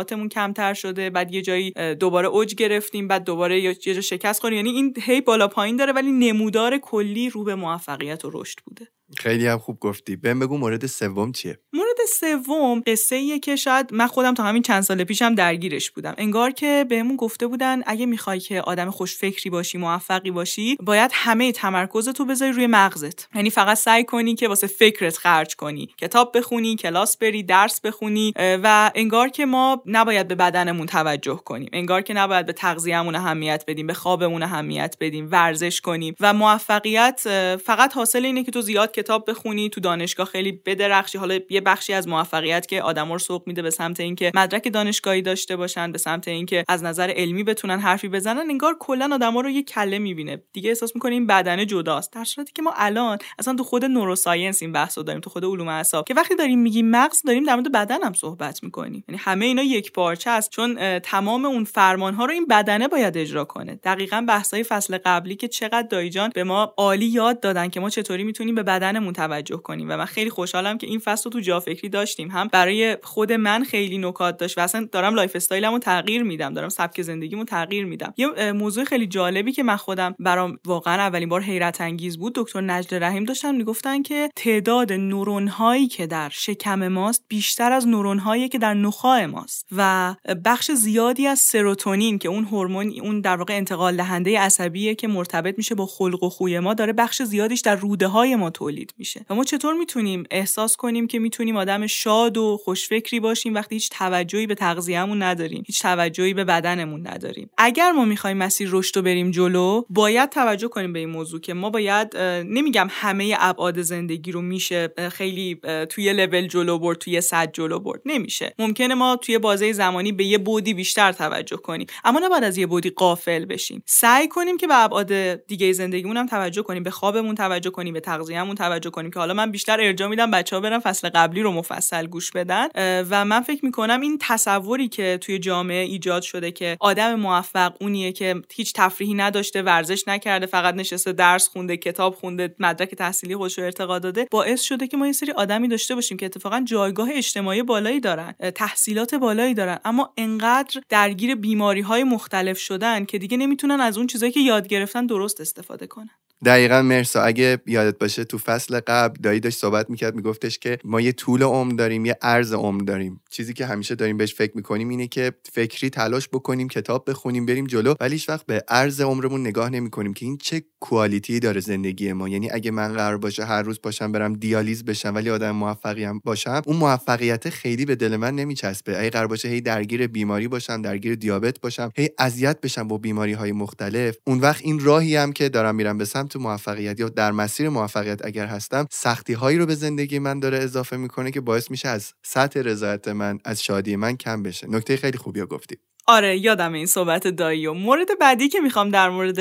[0.00, 4.56] اشتباهاتمون کمتر شده بعد یه جایی دوباره اوج گرفتیم بعد دوباره یه جا شکست خوردیم
[4.56, 8.88] یعنی این هی بالا پایین داره ولی نمودار کلی رو به موفقیت و رشد بوده.
[9.18, 10.16] خیلی هم خوب گفتی.
[10.16, 14.62] بهم بگو مورد سوم چیه؟ مورد سوم قصه ایه که شاید من خودم تا همین
[14.62, 16.14] چند سال پیشم درگیرش بودم.
[16.18, 21.10] انگار که بهمون گفته بودن اگه می‌خوای که آدم خوش فکری باشی موفقی باشی باید
[21.14, 23.28] همه تمرکز تو بذاری روی مغزت.
[23.34, 25.88] یعنی فقط سعی کنی که واسه فکرت خرج کنی.
[25.98, 31.70] کتاب بخونی کلاس بری درس بخونی و انگار که ما نباید به بدنمون توجه کنیم.
[31.72, 36.14] انگار که نباید به تغذیه‌مون اهمیت بدیم به خوابمون اهمیت بدیم ورزش کنیم.
[36.20, 37.20] و موفقیت
[37.64, 41.18] فقط حاصل اینه که تو زیاد کتاب بخونی تو دانشگاه خیلی بدرخشی.
[41.18, 45.22] حالا یه بخشی از موفقیت که آدما رو سوق میده به سمت اینکه مدرک دانشگاهی
[45.22, 49.50] داشته باشن به سمت اینکه از نظر علمی بتونن حرفی بزنن انگار کلا آدما رو
[49.50, 50.42] یه کله می‌بینه.
[50.52, 52.12] دیگه احساس می‌کنه این بدنه جداست.
[52.12, 55.68] در صورتی که ما الان اصلا تو خود نوروساینس این بحثو داریم تو خود علوم
[55.68, 59.04] اعصاب که وقتی داریم میگیم مغز داریم در مورد بدن هم صحبت می‌کنیم.
[59.08, 63.18] یعنی همه اینا یک پارچه است چون تمام اون فرمان ها رو این بدنه باید
[63.18, 63.74] اجرا کنه.
[63.74, 68.24] دقیقا بحثای فصل قبلی که چقدر دایجان به ما عالی یاد دادن که ما چطوری
[68.24, 71.60] می‌تونیم به بدنمون توجه کنیم و من خیلی خوشحالم که این فصل رو تو جا
[71.60, 72.30] فکری داشتیم.
[72.30, 76.68] هم برای خود من خیلی نکات داشت و اصلا دارم life styleمو تغییر میدم دارم
[76.68, 78.14] سبک زندگیمو تغییر میدم.
[78.16, 82.60] یه موضوع خیلی جالبی که من خودم برام واقعا اولین بار حیرت انگیز بود دکتر
[82.60, 88.18] نجد رحیم داشتن می‌گفتن که تعداد نورون هایی که در شکم ماست بیشتر از نورون
[88.18, 93.36] هایی که در نخاع ماست و بخش زیادی از سروتونین که اون هورمون اون در
[93.36, 97.60] واقع انتقال دهنده عصبیه که مرتبط میشه با خلق و خوی ما داره بخش زیادیش
[97.60, 99.26] در روده های ما تولید میشه.
[99.30, 103.90] و ما چطور می‌تونیم احساس کنیم که می‌تونیم آدم شاد و خوشفکری باشیم وقتی هیچ
[103.90, 107.50] توجهی به تغذیهمون نداریم؟ هیچ توجهی به بدنمون نداریم.
[107.58, 111.54] اگر ما می‌خوایم مسیر رشد رو بریم جلو باید توجه کنیم به این موضوع که
[111.54, 112.16] ما باید
[112.46, 118.00] نمیگم همه ابعاد زندگی رو میشه خیلی توی لول جلو برد توی صد جلو برد.
[118.06, 118.54] نمیشه.
[118.58, 121.86] ممکنه ما توی بازه زمانی به یه بودی بیشتر توجه کنیم.
[122.04, 123.82] اما نباید از یه بودی قافل بشیم.
[123.86, 125.12] سعی کنیم که به ابعاد
[125.46, 129.50] دیگه زندگیمون هم توجه کنیم به خوابمون توجه کنیم به تغذیه‌مون کنیم که حالا من
[129.50, 132.68] بیشتر ارجاع میدم بچه‌ها برن فصل قبلی رو مفصل گوش بدن.
[133.10, 138.12] و من فکر می‌کنم این تصوری که توی جامعه ایجاد شده که آدم موفق اونیه
[138.12, 143.58] که هیچ تفریحی نداشته ورزش نکرده فقط نشسته درس خونده کتاب خونده مدرک تحصیلی خودش
[143.58, 147.08] رو ارتقا داده باعث شده که ما یه سری آدمی داشته باشیم که اتفاقا جایگاه
[147.12, 149.78] اجتماعی بالایی دارن تحصیلات بالایی دارن.
[149.84, 154.68] اما انقدر درگیر بیماری های مختلف شدن که دیگه نمی‌تونن از اون چیزایی که یاد
[154.68, 156.10] گرفتن درست استفاده کنن.
[156.44, 161.00] دقیقا مرسا اگه یادت باشه تو فصل قبل دایی داشت صحبت می‌کرد میگفتش که ما
[161.00, 163.20] یه طول عمر داریم یه عرض عمر داریم.
[163.30, 167.66] چیزی که همیشه داریم بهش فکر می‌کنیم اینه که فکری تلاش بکنیم کتاب بخونیم بریم
[167.66, 167.94] جلو.
[168.00, 172.28] ولی هیچ وقت به عرض عمرمون نگاه نمی‌کنیم که این چه کوالیتی داره زندگی ما.
[172.28, 176.20] یعنی اگه من قرار باشه هر روز باشم برم دیالیز بشم ولی آدم موفقی هم
[176.24, 178.98] باشم اون موفقیت خیلی به دل من نمیچسبه.
[179.00, 183.32] اگه قرار باشه هی درگیر بیماری باشم درگیر دیابت باشم هی اذیت بشم با بیماری
[183.32, 187.32] های مختلف اون وقت این راهی هم که دارم میرم به سمت موفقیت یا در
[187.32, 191.70] مسیر موفقیت اگر هستم سختی هایی رو به زندگی من داره اضافه می‌کنه که باعث
[191.70, 194.66] میشه از سطح رضایت من از شادی من کم بشه.
[194.70, 195.76] نکته خیلی خوبی گفتی.
[196.10, 197.72] آره یادم این صحبت دایی و.
[197.72, 199.38] مورد بعدی که می‌خوام در مورد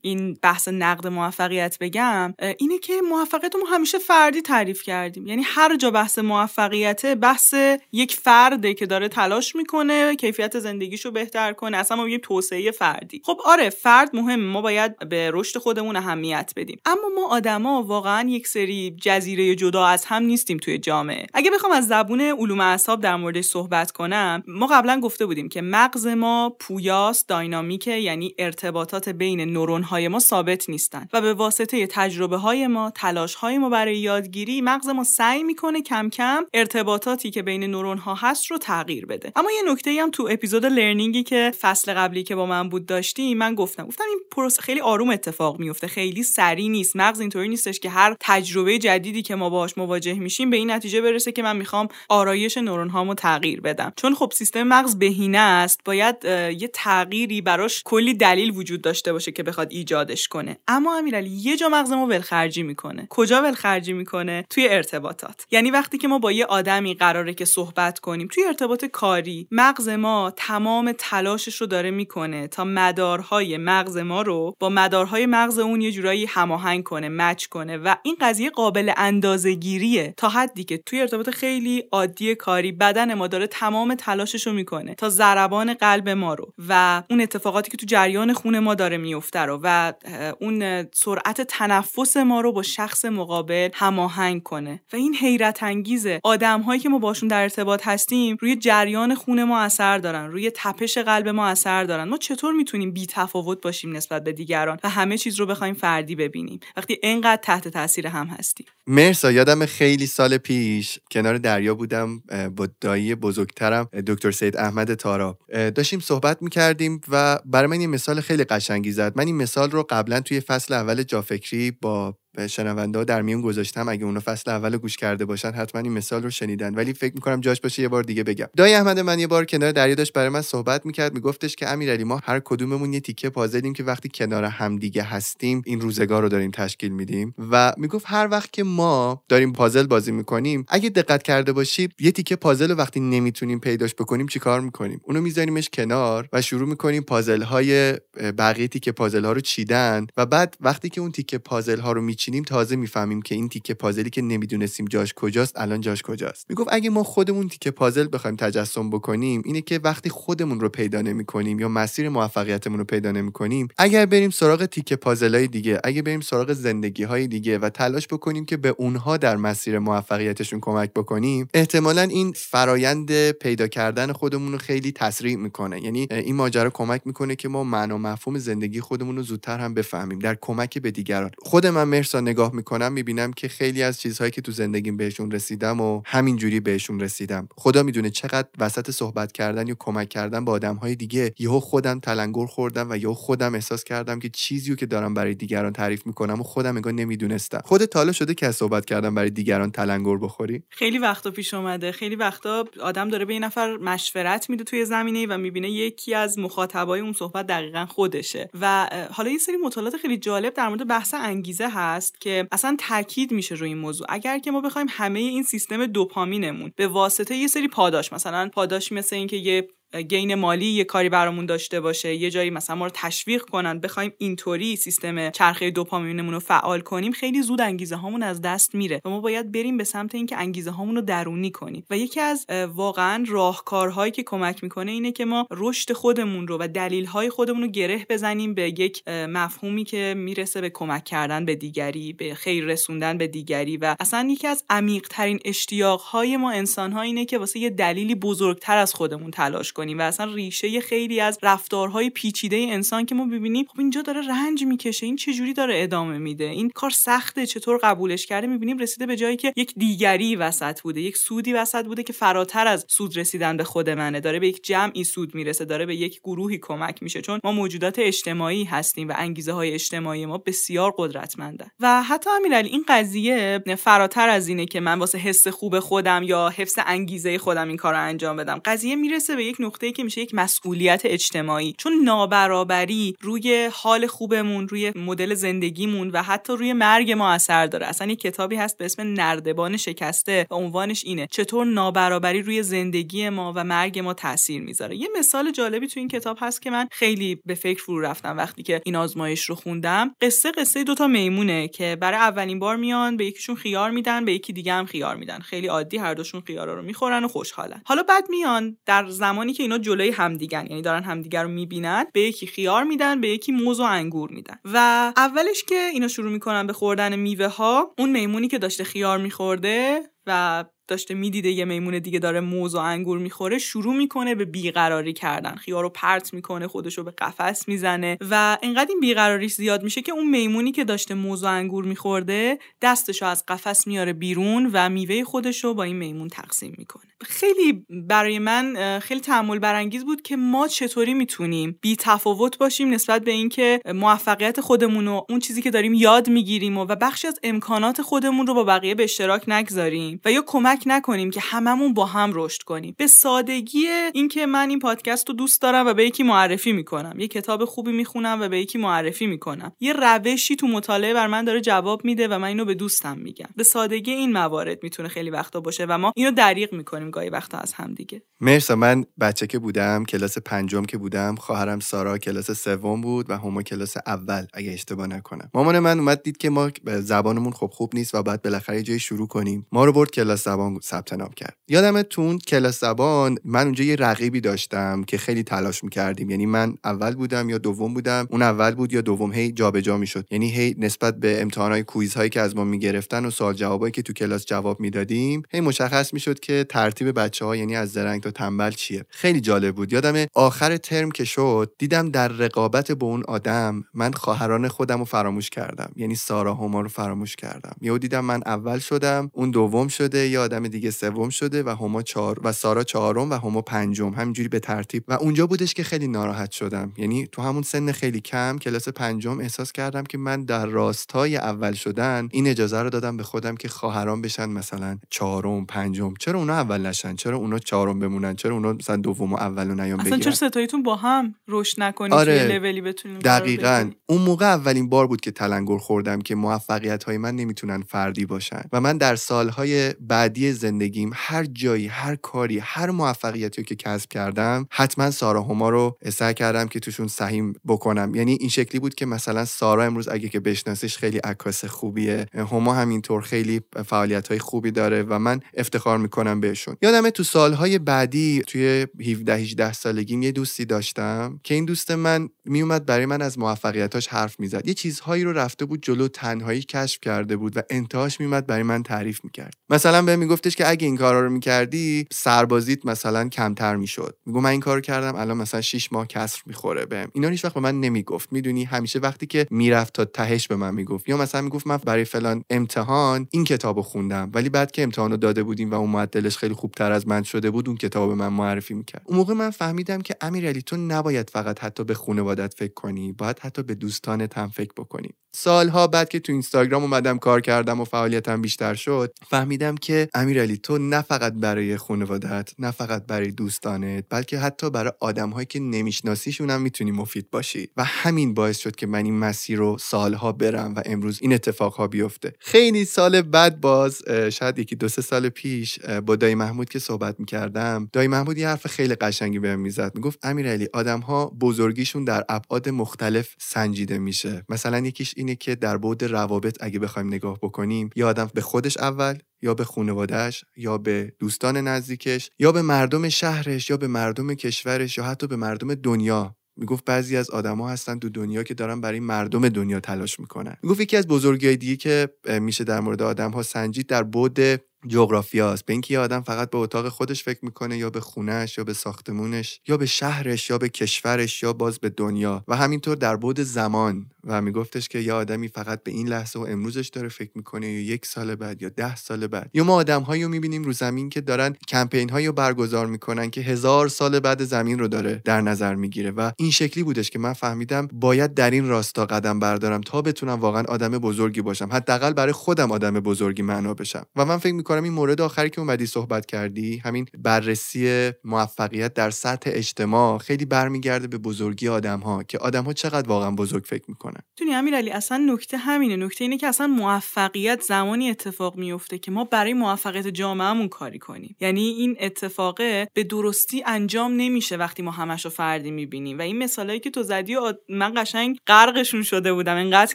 [0.00, 5.26] این بحث نقد موفقیت بگم اینه که موفقیت ما همیشه فردی تعریف کردیم.
[5.26, 7.54] یعنی هر جا بحث موفقیت بحث
[7.92, 13.22] یک فرده که داره تلاش می‌کنه کیفیت زندگیشو بهتر کنه اصلا ما یه توسعه فردی.
[13.24, 16.80] خب آره فرد مهم ما باید به رشد خودمون اهمیت بدیم.
[16.86, 21.26] اما ما آدما واقعا یک سری جزیره جدا از هم نیستیم توی جامعه.
[21.34, 25.62] اگه بخوام از زبون علوم اعصاب در موردش صحبت کنم ما قبلا گفته بودیم که
[25.62, 31.08] مغز ما پویاست داینامیکه یعنی ارتباطات بین نورون های ما ثابت نیستن.
[31.12, 35.82] و به واسطه تجربه های ما تلاش های ما برای یادگیری مغز ما سعی می‌کنه
[35.82, 39.32] کم کم ارتباطاتی که بین نورون ها هست رو تغییر بده.
[39.36, 43.38] اما یه نکته هم تو اپیزود لرنینگی که فصل قبلی که با من بود داشتیم
[43.38, 43.86] من گفتم.
[43.86, 46.96] گفتم این پروسه خیلی آروم اتفاق میفته خیلی سریع نیست.
[46.96, 51.00] مغز اینطوری نیستش که هر تجربه جدیدی که ما باهاش مواجه میشیم به این نتیجه
[51.00, 53.92] برسه که من می‌خوام آرایش نورون هامو تغییر بدم.
[53.96, 56.24] چون خب سیستم مغز بهینه است باید
[56.60, 60.56] یه تغییری براش کلی دلیل وجود داشته باشه که بخواد ایجادش کنه.
[60.68, 63.06] اما امیرعلی یه جا مغز ما ولخرجی می‌کنه.
[63.10, 65.46] کجا ولخرجی می‌کنه؟ توی ارتباطات.
[65.50, 69.88] یعنی وقتی که ما با یه آدمی قراره که صحبت کنیم توی ارتباط کاری مغز
[69.88, 75.80] ما تمام تلاشش رو داره می‌کنه تا مدارهای مغز ما رو با مدارهای مغز اون
[75.80, 77.76] یه جورایی هماهنگ کنه مچ کنه.
[77.76, 83.26] و این قضیه قابل اندازه‌گیریه تا حدی که توی ارتباط خیلی عادی کاری بدن ما
[83.26, 87.86] داره تمام تلاشش رو می‌کنه تا ضربان قلب ما رو و اون اتفاقاتی که تو
[87.86, 89.92] جریان خون ما داره میفته رو و
[90.40, 96.60] اون سرعت تنفس ما رو با شخص مقابل هماهنگ کنه و این حیرت انگیزه آدم
[96.60, 100.98] هایی که ما باشون در ارتباط هستیم روی جریان خون ما اثر دارن روی تپش
[100.98, 102.08] قلب ما اثر دارن.
[102.08, 106.14] ما چطور می‌تونیم بی تفاوت باشیم نسبت به دیگران و همه چیز رو بخوایم فردی
[106.14, 112.22] ببینیم؟ وقتی انقدر تحت تاثیر هم هستیم مرسا یادم خیلی سال پیش کنار دریا بودم
[112.56, 115.38] با دایی بزرگترم دکتر سید احمد تارا.
[115.74, 119.12] داشتیم صحبت می‌کردیم و برای من یه مثال خیلی قشنگی زد.
[119.16, 123.88] من این مثال رو قبلا توی فصل اول جافکری با شنونده ها در میون گذاشتم.
[123.88, 126.74] اگه اونا فصل اول گوش کرده باشن حتما این مثال رو شنیدن.
[126.74, 128.46] ولی فکر می‌کنم جاش باشه یه بار دیگه بگم.
[128.56, 131.14] دای احمد من یه بار کنار دریا داشت برای من صحبت می‌کرد.
[131.14, 135.80] میگفتش که امیرعلی ما هر کدوممون یه تیکه پازلیم که وقتی کنار همدیگه هستیم این
[135.80, 137.34] روزگار رو داریم تشکیل میدیم.
[137.50, 142.10] و می‌گفت هر وقت که ما داریم پازل بازی می‌کنیم اگه دقت کرده باشید یه
[142.10, 147.02] تیکه پازل رو وقتی نمی‌تونیم پیداش بکنیم چیکار می‌کنیم؟ اونو میذاریمش کنار و شروع می‌کنیم
[147.02, 147.92] پازل های
[148.38, 150.06] بقیه تیکه پازل ها رو چیدن.
[150.16, 153.74] و بعد وقتی که اون تیکه پازل ها رو میچینیم تازه می‌فهمیم که این تیکه
[153.74, 156.46] پازلی که نمی‌دونستیم جاش کجاست الان جاش کجاست.
[156.48, 161.02] می‌گفت اگه ما خودمون تیکه پازل بخوایم تجسم بکنیم اینه که وقتی خودمون رو پیدا
[161.02, 166.20] نمی‌کنیم یا مسیر موفقیتمون رو پیدا نمی‌کنیم اگر بریم سراغ تیکه پازلای دیگه اگه بریم
[166.20, 171.48] سراغ زندگی های دیگه و تلاش بکنیم که به اونها در مسیر موفقیتشون کمک بکنیم
[171.54, 175.84] احتمالا این فرایند پیدا کردن خودمون رو خیلی تسریع می‌کنه.
[175.84, 180.18] یعنی این ماجرا کمک می‌کنه که ما معنا مفهوم زندگی خودمون رو زودتر هم بفهمیم
[180.18, 181.30] در کمک به دیگران.
[181.38, 185.80] خود من مرسا نگاه می‌کنم می‌بینم که خیلی از چیزهایی که تو زندگیم بهشون رسیدم
[185.80, 187.48] و همینجوری بهشون رسیدم.
[187.56, 192.46] خدا می‌دونه چقدر وسط صحبت کردن یا کمک کردن با آدمهای دیگه یهو خودم تلنگر
[192.46, 196.42] خوردم و یهو خودم احساس کردم که چیزی که دارم برای دیگران تعریف می‌کنم و
[196.42, 197.60] خودم انگار نمی‌دونستم.
[197.64, 201.92] خودت حالا شده که صحبت کردم برای دیگران تلنگر بخوری؟ خیلی وقتا پیش اومده.
[201.92, 206.38] خیلی وقتا آدم داره به این نفر مشورت میده توی زمینه و می‌بینه یکی از
[206.38, 208.50] مخاطبای اون صحبت دقیقا خودشه.
[208.60, 211.97] و حالا یه سری مطالعات خیلی جالب در مورد بحث انگیزه هست.
[212.20, 214.06] که اصلا تاکید میشه روی این موضوع.
[214.10, 218.92] اگر که ما بخوایم همه این سیستم دوپامینمون به واسطه یه سری پاداش مثلا پاداش
[218.92, 219.68] مثل اینکه یه
[220.08, 224.12] گین مالی یه کاری برامون داشته باشه یه جایی مثلا ما رو تشویق کنن بخوایم
[224.18, 229.10] اینطوری سیستم چرخه دوپامینمون رو فعال کنیم خیلی زود انگیزه هامون از دست میره و
[229.10, 231.84] ما باید بریم به سمت اینکه انگیزه هامون رو درونی کنیم.
[231.90, 236.68] و یکی از واقعا راهکارهایی که کمک می‌کنه اینه که ما رشد خودمون رو و
[236.68, 241.54] دلیل های خودمون رو گره بزنیم به یک مفهومی که می‌رسه به کمک کردن به
[241.54, 246.50] دیگری به خیر رسوندن به دیگری و اصلا یکی از عمیق ترین اشتیاق های ما
[246.50, 250.80] انسان ها اینه که واسه یه دلیلی بزرگتر از خودمون تلاش کنیم و اصلا ریشه
[250.80, 255.32] خیلی از رفتارهای پیچیده انسان که ما ببینیم خب اینجا داره رنج می‌کشه این چه
[255.32, 259.52] جوری داره ادامه میده؟ این کار سخته چطور قبولش کرده؟ می‌بینیم رسیده به جایی که
[259.56, 263.90] یک دیگری وسط بوده یک سودی وسط بوده که فراتر از سود رسیدن به خود
[263.90, 264.20] منه.
[264.20, 267.98] داره به یک جمعی سود می‌رسه داره به یک گروهی کمک میشه چون ما موجودات
[267.98, 271.70] اجتماعی هستیم و انگیزه های اجتماعی ما بسیار قدرتمندن.
[271.80, 276.48] و حتی امیرعلی این قضیه فراتر از اینه که من واسه حس خوب خودم یا
[276.48, 278.60] حفظ انگیزه خودم این کار انجام بدم.
[278.64, 281.74] قضیه می‌رسه به یک نقطه که میشه یک مسئولیت اجتماعی.
[281.78, 287.86] چون نابرابری روی حال خوبمون روی مدل زندگیمون و حتی روی مرگ ما اثر داره.
[287.86, 293.28] اصلا یک کتابی هست به اسم نردبان شکسته و عنوانش اینه چطور نابرابری روی زندگی
[293.28, 294.96] ما و مرگ ما تاثیر می‌ذاره.
[294.96, 298.62] یه مثال جالبی تو این کتاب هست که من خیلی به فکر فرو رفتم وقتی
[298.62, 300.14] که این آزمایش رو خوندم.
[300.20, 304.52] قصه قصه دوتا میمونه که برای اولین بار میان به یکیشون خیار میدن به یکی
[304.52, 305.38] دیگه هم خیار میدن.
[305.38, 307.82] خیلی عادی هر دوشون خیارا رو می‌خورن و خوشحالن.
[307.84, 310.66] حالا بعد میان در زمانی که اینا جلوی همدیگن.
[310.70, 314.58] یعنی دارن همدیگر رو می‌بینن به یکی خیار میدن به یکی موز و انگور میدن.
[314.64, 314.76] و
[315.16, 320.02] اولش که اینا شروع می‌کنن به خوردن میوه ها اون میمونی که داشته خیار میخورده
[320.26, 325.12] و داشته می‌دیده یه میمون دیگه داره موز و انگور می‌خوره شروع می‌کنه به بیقراری
[325.12, 325.54] کردن.
[325.54, 330.02] خیار رو پرت می‌کنه خودش رو به قفس می‌زنه و اینقدر این بیقراریش زیاد میشه
[330.02, 334.70] که اون میمونی که داشته موز و انگور میخورده دستش رو از قفس میاره بیرون
[334.72, 337.07] و میوه خودش رو با این میمون تقسیم می‌کنه.
[337.22, 343.24] خیلی برای من خیلی تحمل برانگیز بود که ما چطوری می‌تونیم بی تفاوت باشیم نسبت
[343.24, 347.38] به اینکه موفقیت خودمون و اون چیزی که داریم یاد می‌گیریم و, و بخشی از
[347.42, 352.06] امکانات خودمون رو با بقیه به اشتراک نگذاریم و یا کمک نکنیم که هممون با
[352.06, 352.94] هم رشد کنیم.
[352.98, 357.20] به سادگی اینکه من این پادکست رو دوست دارم و به یکی معرفی می‌کنم.
[357.20, 359.72] یه کتاب خوبی می‌خونم و به یکی معرفی می‌کنم.
[359.80, 363.48] یه روشی تو مطالعه بر من داره جواب میده و من اینو به دوستم میگم.
[363.56, 367.07] به سادگی این موارد می‌تونه خیلی وقتا باشه و ما اینو دریغ می‌کنیم.
[367.10, 368.22] گاهی وقتا از هم دیگه.
[368.40, 373.38] مرسا من بچه که بودم کلاس پنجم که بودم خواهرم سارا کلاس سوم بود و
[373.38, 375.50] هما کلاس اول اگه اشتباه نکنم.
[375.54, 379.28] مامان من اومد دید که ما زبانمون خب خوب نیست و بعد بالاخره جای شروع
[379.28, 379.66] کنیم.
[379.72, 381.56] ما رو برد کلاس زبان ثبت نام کرد.
[381.68, 386.30] یادم تون کلاس زبان من اونجا یه رقیبی داشتم که خیلی تلاش می‌کردیم.
[386.30, 390.26] یعنی من اول بودم یا دوم بودم اون اول بود یا دوم هی جابجا می‌شد.
[390.30, 394.12] یعنی هی نسبت به امتحانات کویزهایی که از ما می‌گرفتن و سوال جوابایی که تو
[394.12, 396.64] کلاس جواب می‌دادیم هی مشخص می‌شد که
[397.04, 399.92] بچه ها یعنی از زرنگ تا تنبل چیه؟ خیلی جالب بود.
[399.92, 405.04] یادم آخر ترم که شد دیدم در رقابت با اون آدم من خواهران خودم رو
[405.04, 405.92] فراموش کردم.
[405.96, 407.76] یعنی سارا هما رو فراموش کردم.
[407.80, 412.02] یهو دیدم من اول شدم اون دوم شده یا آدم دیگه سوم شده و هما
[412.02, 414.10] چهار و سارا چهارم و هما پنجم.
[414.10, 415.04] همینجوری به ترتیب.
[415.08, 416.92] و اونجا بودش که خیلی ناراحت شدم.
[416.96, 421.72] یعنی تو همون سن خیلی کم کلاس پنجم احساس کردم که من در راستای اول
[421.72, 426.14] شدن این اجازه رو دادم به خودم که خواهران بشن مثلا چهارم پنجم.
[426.20, 427.16] چرا اونا اول نشن.
[427.16, 430.82] چرا اونا چهارم بمونن؟ چرا اونا مثلا دوم و اولو نیام بگیرن؟ اصلا چرا ستاییتون
[430.82, 432.48] با هم رشد نکنید آره.
[432.48, 433.90] لولی بتونید دقیقاً.
[434.06, 438.62] اون موقع اولین بار بود که تلنگر خوردم که موفقیت های من نمی‌تونن فردی باشن.
[438.72, 444.66] و من در سالهای بعدی زندگیم هر جایی هر کاری هر موفقیتی که کسب کردم
[444.70, 448.14] حتما سارا هما رو سعی کردم که توشون سهیم بکنم.
[448.14, 452.26] یعنی این شکلی بود که مثلا سارا امروز اگه که بشناسیش خیلی عکاس خوبیه.
[452.34, 456.76] هما همینطور خیلی فعالیت های خوبی داره و من افتخار می‌کنم بهشون.
[456.82, 462.28] یادمه تو سالهای بعدی توی 17 18 سالگیم یه دوستی داشتم که این دوست من
[462.44, 464.68] میومد برای من از موفقیتاش حرف می‌زد.
[464.68, 468.82] یه چیزهایی رو رفته بود جلو تنهایی کشف کرده بود و انتهاش میومد برای من
[468.82, 469.54] تعریف می‌کرد.
[469.70, 474.16] مثلا به میگفتش که اگه این کارا رو می‌کردی سربازیت مثلا کمتر می‌شد.
[474.26, 477.10] میگم من این کارو کردم الان مثلا 6 ماه کسر می‌خوره بهم.
[477.12, 478.32] اینا هیچ وقت به من نمی‌گفت.
[478.32, 481.08] می‌دونی همیشه وقتی که می‌رفت تا تهش به من می‌گفت.
[481.08, 485.42] یا مثلا می‌گفت من برای فلان امتحان این کتابو خوندم ولی بعد که امتحانو داده
[485.42, 489.02] بودیم و اون معدلش خیلی خوبتر از من شده بود اون کتاب من معرفی می‌کرد.
[489.04, 493.38] اون موقع من فهمیدم که امیرعلی تو نباید فقط حتی به خانوادت فکر کنی باید
[493.38, 495.08] حتی به دوستانت هم فکر بکنی.
[495.32, 500.56] سالها بعد که تو اینستاگرام اومدم کار کردم و فعالیتم بیشتر شد فهمیدم که امیرعلی
[500.56, 506.50] تو نه فقط برای خانوادت نه فقط برای دوستانت بلکه حتی برای آدمهایی که نمیشناسیشون
[506.50, 507.68] هم می‌تونی مفید باشی.
[507.76, 511.86] و همین باعث شد که من این مسیر رو سالها برم و امروز این اتفاقها
[511.86, 512.32] بیفته.
[512.38, 514.02] خیلی سال بعد باز
[514.32, 518.66] شاید یکی دو سه سال پیش با محمود که صحبت می‌کردم دایی محمود یه حرف
[518.66, 519.92] خیلی قشنگی بهم می‌زد.
[519.94, 524.44] می‌گفت امیرعلی آدمها بزرگیشون در ابعاد مختلف سنجیده میشه.
[524.48, 528.76] مثلا یکیش اینه که در بعد روابط اگه بخوایم نگاه بکنیم یا آدم به خودش
[528.76, 534.34] اول یا به خانوادهش یا به دوستان نزدیکش یا به مردم شهرش یا به مردم
[534.34, 536.34] کشورش یا حتی به مردم دنیا.
[536.56, 540.56] می‌گفت بعضی از آدما هستن تو دنیا که دارن برای مردم دنیا تلاش می‌کنن.
[540.62, 542.08] می‌گفت یکی از بزرگی دیگه که
[542.40, 546.58] میشه در مورد آدم ها سنجید در بعد جغرافیاست به اینکه یه آدم فقط به
[546.58, 550.68] اتاق خودش فکر می‌کنه یا به خونهش یا به ساختمونش یا به شهرش یا به
[550.68, 552.44] کشورش یا باز به دنیا.
[552.48, 556.42] و همینطور در بود زمان و میگفتش که یه آدمی فقط به این لحظه و
[556.42, 559.50] امروزش داره فکر می‌کنه یا یک سال بعد یا ده سال بعد.
[559.54, 563.30] یا ما آدم هایی رو می‌بینیم رو زمین که دارن کمپین هایی رو برگزار می‌کنن
[563.30, 566.10] که هزار سال بعد زمین رو داره در نظر می‌گیره.
[566.10, 570.40] و این شکلی بودش که من فهمیدم باید در این راستا قدم بردارم تا بتونم
[570.40, 571.68] واقعا آدم بزرگی باشم.
[571.72, 574.06] حداقل برای خودم آدم بزرگی معنا بشم.
[574.16, 579.10] و من فکر می‌کنم این مورد آخری که اومدی صحبت کردی همین بررسی موفقیت در
[579.10, 583.84] سطح اجتماع خیلی برمیگرده به بزرگی آدم ها که آدم ها چقدر واقعا بزرگ فکر
[583.88, 584.20] می‌کنن.
[584.36, 585.96] دونی امیرعلی اصلا نکته همینه.
[585.96, 591.36] نکته اینه که اصلا موفقیت زمانی اتفاق میفته که ما برای موفقیت جامعهمون کاری کنیم.
[591.40, 596.18] یعنی این اتفاقه به درستی انجام نمیشه وقتی ما همش رو فردی می‌بینیم.
[596.18, 599.56] و این مثالایی که تو زدی و من قشنگ غرقشون شده بودم.
[599.56, 599.94] انقدر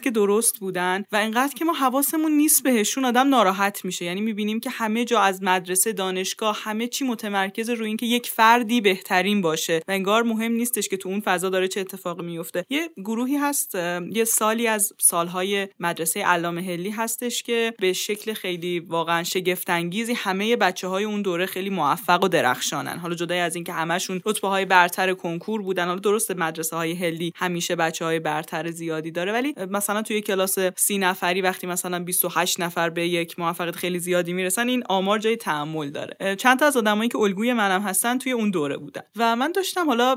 [0.00, 4.04] که درست بودن و انقدر که ما حواسمون نیست بهشون آدم ناراحت میشه.
[4.04, 8.80] یعنی می‌بینیم که همه جا از مدرسه دانشگاه همه چی متمرکز روی اینکه یک فردی
[8.80, 9.80] بهترین باشه.
[9.88, 12.64] و انگار مهم نیستش که تو اون فضا داره چه اتفاقی میفته.
[12.70, 13.74] یه گروهی هست
[14.10, 20.12] یه سالی از سالهای مدرسه علامه هلی هستش که به شکل خیلی واقعا شگفت انگیزی
[20.12, 22.98] همه بچه های اون دوره خیلی موفق و درخشانن.
[22.98, 27.32] حالا جدای از اینکه همشون رتبه های برتر کنکور بودن حالا درست مدرسه های هلی
[27.36, 29.32] همیشه بچه های برتر زیادی داره.
[29.32, 34.32] ولی مثلا توی کلاس سی نفری وقتی مثلا 28 نفر به یک موفقیت خیلی زیادی
[34.32, 36.36] می‌رسن اصلا این آمار جای تحمل داره.
[36.36, 39.02] چند تا از آدمایی که الگوی منم هستن توی اون دوره بودن.
[39.16, 40.16] و من داشتم حالا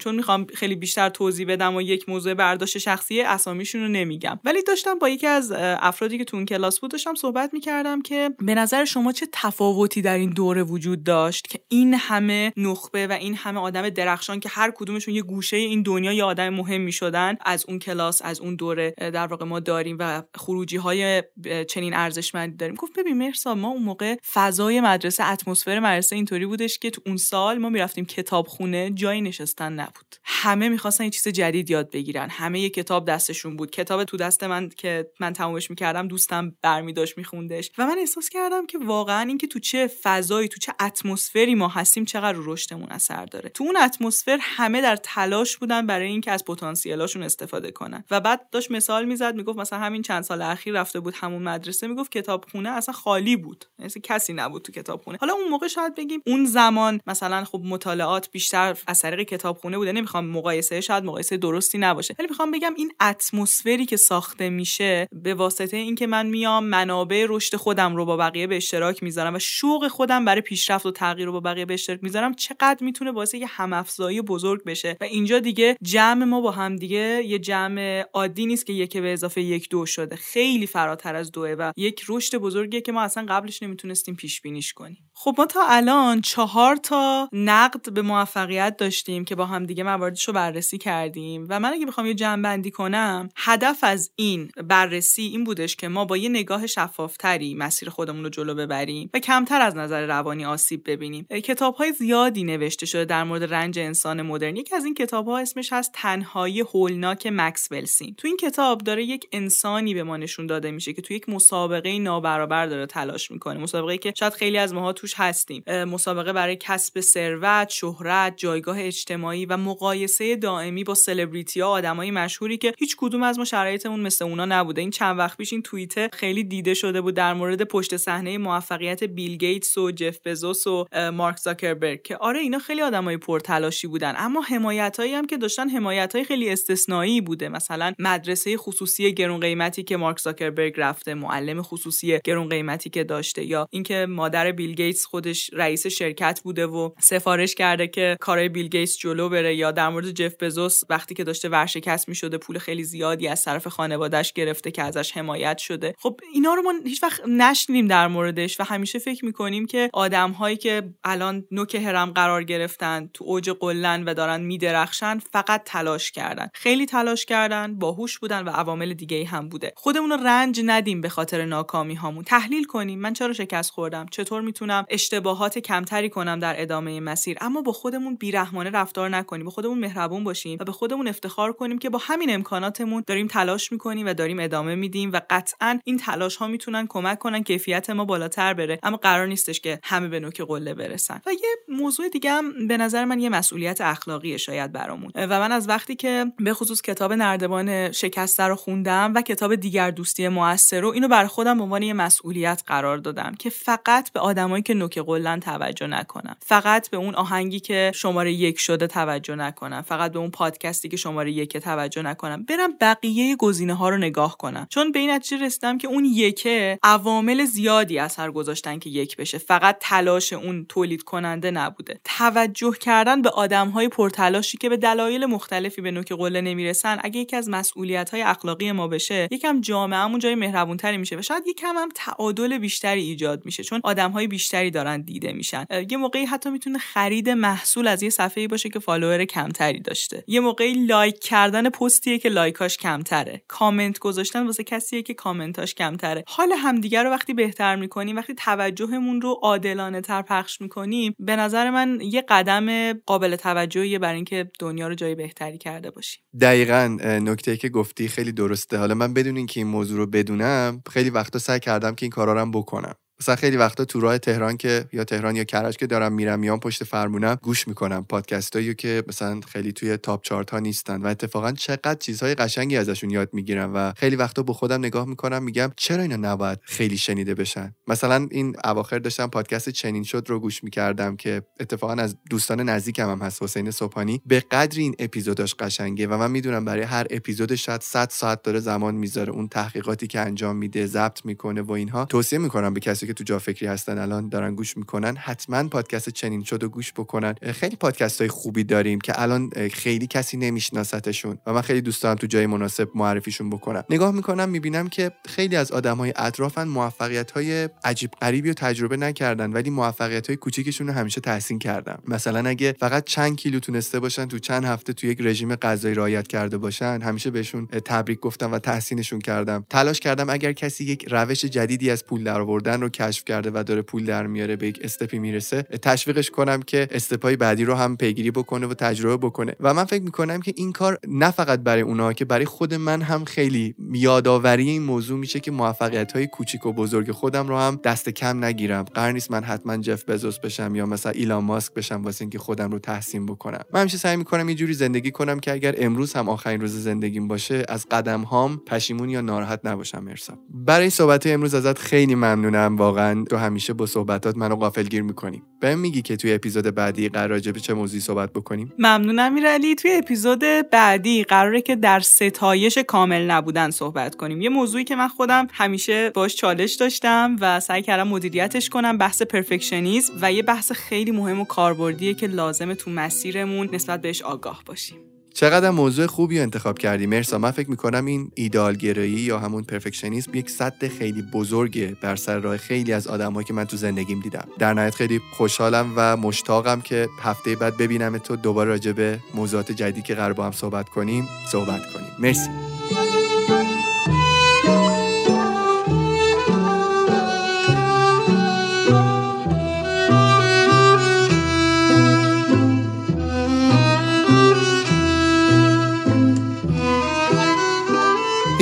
[0.00, 4.40] چون می‌خوام خیلی بیشتر توضیح بدم و یک موضوع برداشت شخصی اسامیشون رو نمیگم.
[4.44, 8.30] ولی داشتم با یکی از افرادی که تو اون کلاس بود داشتم صحبت می‌کردم که
[8.38, 13.12] به نظر شما چه تفاوتی در این دوره وجود داشت که این همه نخبه و
[13.12, 17.36] این همه آدم درخشان که هر کدومشون یه گوشه این دنیا یه آدم مهم می‌شدن
[17.44, 21.22] از اون کلاس از اون دوره در واقع ما داریم و خروجی های
[21.68, 22.74] چنین ارزشمندی داریم.
[22.74, 27.16] گفت ببین مرسا ما اون موقع فضای مدرسه اتمسفر مدرسه اینطوری بودش که تو اون
[27.16, 30.16] سال ما می‌رفتیم کتابخونه جایی نشستن نبود.
[30.24, 32.28] همه می‌خواستن یه چیز جدید یاد بگیرن.
[32.30, 33.70] همه یه کتاب دستشون بود.
[33.70, 37.70] کتاب تو دست من که من تمومش می‌کردم دوستم برمی داشت میخوندش.
[37.78, 42.04] و من احساس کردم که واقعا اینکه تو چه فضایی تو چه اتمسفری ما هستیم
[42.04, 43.48] چقدر رو رشدمون اثر داره.
[43.48, 48.04] تو اون اتمسفر همه در تلاش بودن برای اینکه از پتانسیلاشون استفاده کنن.
[48.10, 51.86] و بعد داشت مثال می‌زد می‌گفت مثلا همین چند سال اخیر رفته بود همون مدرسه
[51.86, 53.57] می‌گفت کتابخونه اصلا خالی بود.
[53.78, 55.18] مثل یعنی کسی نبود تو کتابخونه.
[55.20, 59.92] حالا اون موقع شاید بگیم اون زمان مثلا خب مطالعات بیشتر از طریق کتابخونه بوده.
[59.92, 62.14] نمی‌خوام مقایسه شاید مقایسه درستی نباشه.
[62.18, 67.56] ولی می‌خوام بگم این اتمسفری که ساخته میشه به واسطه اینکه من میام منابع رشد
[67.56, 71.32] خودم رو با بقیه به اشتراک می‌ذارم و شوق خودم برای پیشرفت و تغییر رو
[71.32, 74.96] با بقیه به اشتراک می‌ذارم چقدر می‌تونه باعث یه همافزایی بزرگ بشه.
[75.00, 79.12] و اینجا دیگه جمع ما با هم دیگه یه جمع عادی نیست که یک به
[79.12, 80.16] اضافه یک دو شده.
[80.16, 84.72] خیلی فراتر از دوه و یک رشد بزرگیه که ما اصلا قبلش نمی‌تونستیم پیش بینیش
[84.72, 85.07] کنیم.
[85.20, 90.24] خب ما تا الان چهار تا نقد به موفقیت داشتیم که با هم دیگه مواردش
[90.24, 95.22] رو بررسی کردیم و من اگه بخوام یه جمع بندی کنم هدف از این بررسی
[95.22, 99.60] این بودش که ما با یه نگاه شفافتری مسیر خودمون رو جلو ببریم و کمتر
[99.60, 101.24] از نظر روانی آسیب ببینیم.
[101.24, 104.56] کتاب های زیادی نوشته شده در مورد رنج انسان مدرن.
[104.56, 109.04] یکی از این کتاب ها اسمش هست تنهایی هولناک مکس ولسین تو این کتاب داره
[109.04, 113.60] یک انسانی به ما نشون داده میشه که تو یک مسابقه نابرابر داره تلاش می‌کنه.
[113.60, 115.62] مسابقه که شاید خیلی از ماها توش هستیم.
[115.68, 122.56] مسابقه برای کسب ثروت شهرت جایگاه اجتماعی و مقایسه دائمی با سلبریتی ها آدمای مشهوری
[122.58, 124.80] که هیچ کدوم از ما شرایطمون مثل اونا نبوده.
[124.80, 129.04] این چند وقت پیش این توییت خیلی دیده شده بود در مورد پشت صحنه موفقیت
[129.04, 134.14] بیل گیتس و جف بزوس و مارک زاکربرگ که آره اینا خیلی آدمای پرتلاشی بودن
[134.16, 137.48] اما حمایتایی هم که داشتن حمایت خیلی استثنایی بوده.
[137.48, 143.44] مثلا مدرسه خصوصی گرون قیمتی که مارک زاکربرگ رفته معلم خصوصی گرون قیمتی که داشته
[143.44, 148.68] یا اینکه مادر بیل گیتس خودش رئیس شرکت بوده و سفارش کرده که کارهای بیل
[148.68, 152.84] گیتس جلو بره یا در مورد جف بزوس وقتی که داشته ورشکست می‌شده پول خیلی
[152.84, 155.94] زیادی از طرف خانوادهش گرفته که ازش حمایت شده.
[155.98, 160.30] خب اینا رو ما هیچ وقت نشنیدیم در موردش و همیشه فکر می‌کنیم که آدم
[160.30, 166.10] هایی که الان نوک هرم قرار گرفتن تو اوج قلن و دارن میدرخشن فقط تلاش
[166.10, 166.48] کردن.
[166.54, 169.72] خیلی تلاش کردن باهوش بودن و عوامل دیگه هم بوده.
[169.76, 172.98] خودمون رو رنج ندیم به خاطر ناکامی هامون تحلیل کنیم.
[172.98, 177.36] من چرا شکست خوردم؟ چطور می‌تونم اشتباهات کمتری کنم در ادامه مسیر.
[177.40, 179.44] اما با خودمون بیرحمانه رفتار نکنیم.
[179.44, 183.72] به خودمون مهربون باشیم و به خودمون افتخار کنیم که با همین امکاناتمون داریم تلاش
[183.72, 188.04] می‌کنیم و داریم ادامه میدیم و قطعا این تلاش ها می‌تونن کمک کنن کیفیت ما
[188.04, 188.78] بالاتر بره.
[188.82, 191.20] اما قرار نیستش که همه به نوک قله برسن.
[191.26, 195.12] و یه موضوع دیگه هم به نظر من یه مسئولیت اخلاقی شاید برامون.
[195.14, 199.90] و من از وقتی که به خصوص کتاب نردبان شکسته رو خوندم و کتاب دیگر
[199.90, 204.20] دوستی موثر رو اینو بر خودم به عنوان یه مسئولیت قرار دادم که فقط به
[204.20, 206.36] آدمایی که نوک قلن توجه نکنم.
[206.40, 209.82] فقط به اون آهنگی که شماره یک شده توجه نکنم.
[209.82, 212.44] فقط به اون پادکستی که شماره یک توجه نکنم.
[212.44, 214.66] برم بقیه گزینه ها رو نگاه کنم.
[214.70, 219.38] چون به این نتیجه رسیدم که اون یکه عوامل زیادی اثر گذاشتن که یک بشه.
[219.38, 222.00] فقط تلاش اون تولید کننده نبوده.
[222.04, 226.98] توجه کردن به آدم های پرتلاشی که به دلایل مختلفی به نوک قله نمی‌رسن.
[227.02, 231.46] اگه یکی از مسئولیت های اخلاقی ما بشه یکم جامعهمون جای مهربونتری میشه و شاید
[231.46, 233.62] یکم هم تعادل بیشتری ایجاد میشه.
[233.62, 234.26] چون آدم های
[234.58, 235.66] بیشتری دارن دیده میشن.
[235.90, 240.24] یه موقعی حتی می‌تونه خرید محصول از یه صفحه‌ای باشه که follower کمتری داشته.
[240.26, 243.42] یه موقعی like کردن پستیه که likeاش کمتره.
[243.48, 246.24] کامنت گذاشتن واسه کسیه که commentاش کمتره.
[246.26, 251.70] حال همدیگه رو وقتی بهتر می‌کنیم وقتی توجهمون رو عادلانه تر پخش می‌کنیم به نظر
[251.70, 256.22] من یه قدم قابل توجهیه برای اینکه دنیا رو جای بهتری کرده باشیم.
[256.40, 258.78] دقیقا نکته که گفتی خیلی درسته.
[258.78, 262.42] حالا من بدون اینکه این موضوع رو بدونم خیلی وقتا سعی کردم که این کارا
[262.42, 262.94] رو بکنم.
[263.20, 266.60] مثلا خیلی وقتا تو راه تهران که یا تهران یا کرج که دارم میرم میام
[266.60, 268.04] پشت فرمونم گوش می‌کنم.
[268.04, 273.10] پادکستایی که مثلا خیلی توی تاپ چارت ها نیستن و اتفاقا چقدر چیزهای قشنگی ازشون
[273.10, 277.34] یاد می‌گیرم و خیلی وقتا با خودم نگاه می‌کنم میگم چرا اینا نباید خیلی شنیده
[277.34, 282.60] بشن؟ مثلا این اواخر داشتم پادکست چنین شد رو گوش می‌کردم که اتفاقا از دوستان
[282.60, 284.22] نزدیکم هم هست حسین صبحانی.
[284.26, 288.60] به قدری این اپیزوداش قشنگه و من می‌دونم برای هر اپیزودش شاید 100 ساعت داره
[288.60, 289.32] زمان می‌ذاره.
[289.32, 292.04] اون تحقیقاتی که انجام میده ضبط می‌کنه و اینها.
[292.04, 296.08] توصیه می‌کنم به کسی که تو جا فکری هستن الان دارن گوش می‌کنن حتما پادکست
[296.08, 297.34] چنین شد و گوش بکنن.
[297.52, 302.16] خیلی پادکست های خوبی داریم که الان خیلی کسی نمیشناستشون و من خیلی دوست دارم
[302.16, 303.84] تو جای مناسب معرفیشون بکنم.
[303.90, 308.96] نگاه می‌کنم می‌بینم که خیلی از آدم های اطرافن موفقیت های عجیب غریبی رو تجربه
[308.96, 311.98] نکردن ولی موفقیت های کوچیکشون رو همیشه تحسین کردن.
[312.08, 316.28] مثلا اگه فقط چند کیلو تونسته باشن تو چند هفته تو یک رژیم غذایی رعایت
[316.28, 319.64] کرده باشن همیشه بهشون تبریک گفتم و تحسینشون کردم.
[319.70, 323.82] تلاش کردم اگر کسی یک روش جدیدی از پول درآوردن رو کشف کرده و داره
[323.82, 328.30] پول در میاره به یک استپی می‌رسه تشویقش کنم که استپای بعدی رو هم پیگیری
[328.30, 329.54] بکنه و تجربه بکنه.
[329.60, 333.02] و من فکر می‌کنم که این کار نه فقط برای اونها که برای خود من
[333.02, 337.80] هم خیلی یادآوری این موضوع میشه که موفقیت های کوچیک و بزرگ خودم رو هم
[337.84, 338.82] دست کم نگیرم.
[338.82, 342.70] قرار نیست من حتما جف بزوس بشم یا مثلا ایلان ماسک بشم واسه اینکه خودم
[342.70, 343.62] رو تحسین بکنم.
[343.72, 347.28] من همیشه سعی می‌کنم یه جوری زندگی کنم که اگر امروز هم آخرین روز زندگیم
[347.28, 350.04] باشه از قدم هام پشیمون یا ناراحت نباشم.
[350.04, 350.38] مرسا.
[350.50, 352.76] برای صحبت امروز ازت خیلی ممنونم.
[352.88, 355.42] واقعا تو همیشه با صحبتات منو غافلگیر می‌کنی.
[355.60, 359.92] بهم میگی که توی اپیزود بعدی قرار به چه موضوعی صحبت بکنیم؟ ممنونم میرعلی توی
[359.92, 364.40] اپیزود بعدی قراره که در ستایش کامل نبودن صحبت کنیم.
[364.40, 369.22] یه موضوعی که من خودم همیشه باش چالش داشتم و سعی کردم مدیریتش کنم بحث
[369.22, 374.62] پرفکشنیسم و یه بحث خیلی مهم و کاربردیه که لازمه تو مسیرمون نسبت بهش آگاه
[374.66, 374.98] باشیم.
[375.38, 380.50] چقدر موضوع خوبی انتخاب کردی؟ مرسا من فکر می‌کنم این ایدالگرایی یا همون پرفکشنیسم یک
[380.50, 384.48] صد خیلی بزرگه بر سر راه خیلی از آدمایی که من تو زندگیم دیدم.
[384.58, 389.72] در نهایت خیلی خوشحالم و مشتاقم که هفته بعد ببینم تو دوباره راجع به موضوعات
[389.72, 392.10] جدیدی که قرار با هم صحبت کنیم صحبت کنیم.
[392.18, 392.48] مرسی.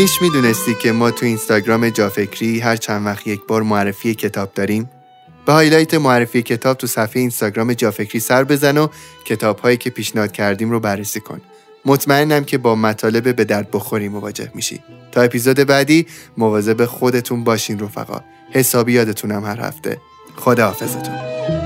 [0.07, 4.91] هیچ می‌دونستی که ما تو اینستاگرام جافکری هر چند وقت یک بار معرفی کتاب داریم؟
[5.47, 8.89] به هایلایت معرفی کتاب تو صفحه اینستاگرام جافکری سر بزن و
[9.25, 11.41] کتاب هایی که پیشنهاد کردیم رو بررسی کن.
[11.85, 14.81] مطمئنم که با مطالب به درد بخوری مواجه میشی.
[15.13, 18.21] تا اپیزود بعدی مواظب خودتون باشین رفقا.
[18.51, 20.01] حسابی یادتونم هر هفته.
[20.37, 21.66] خدا حافظتون.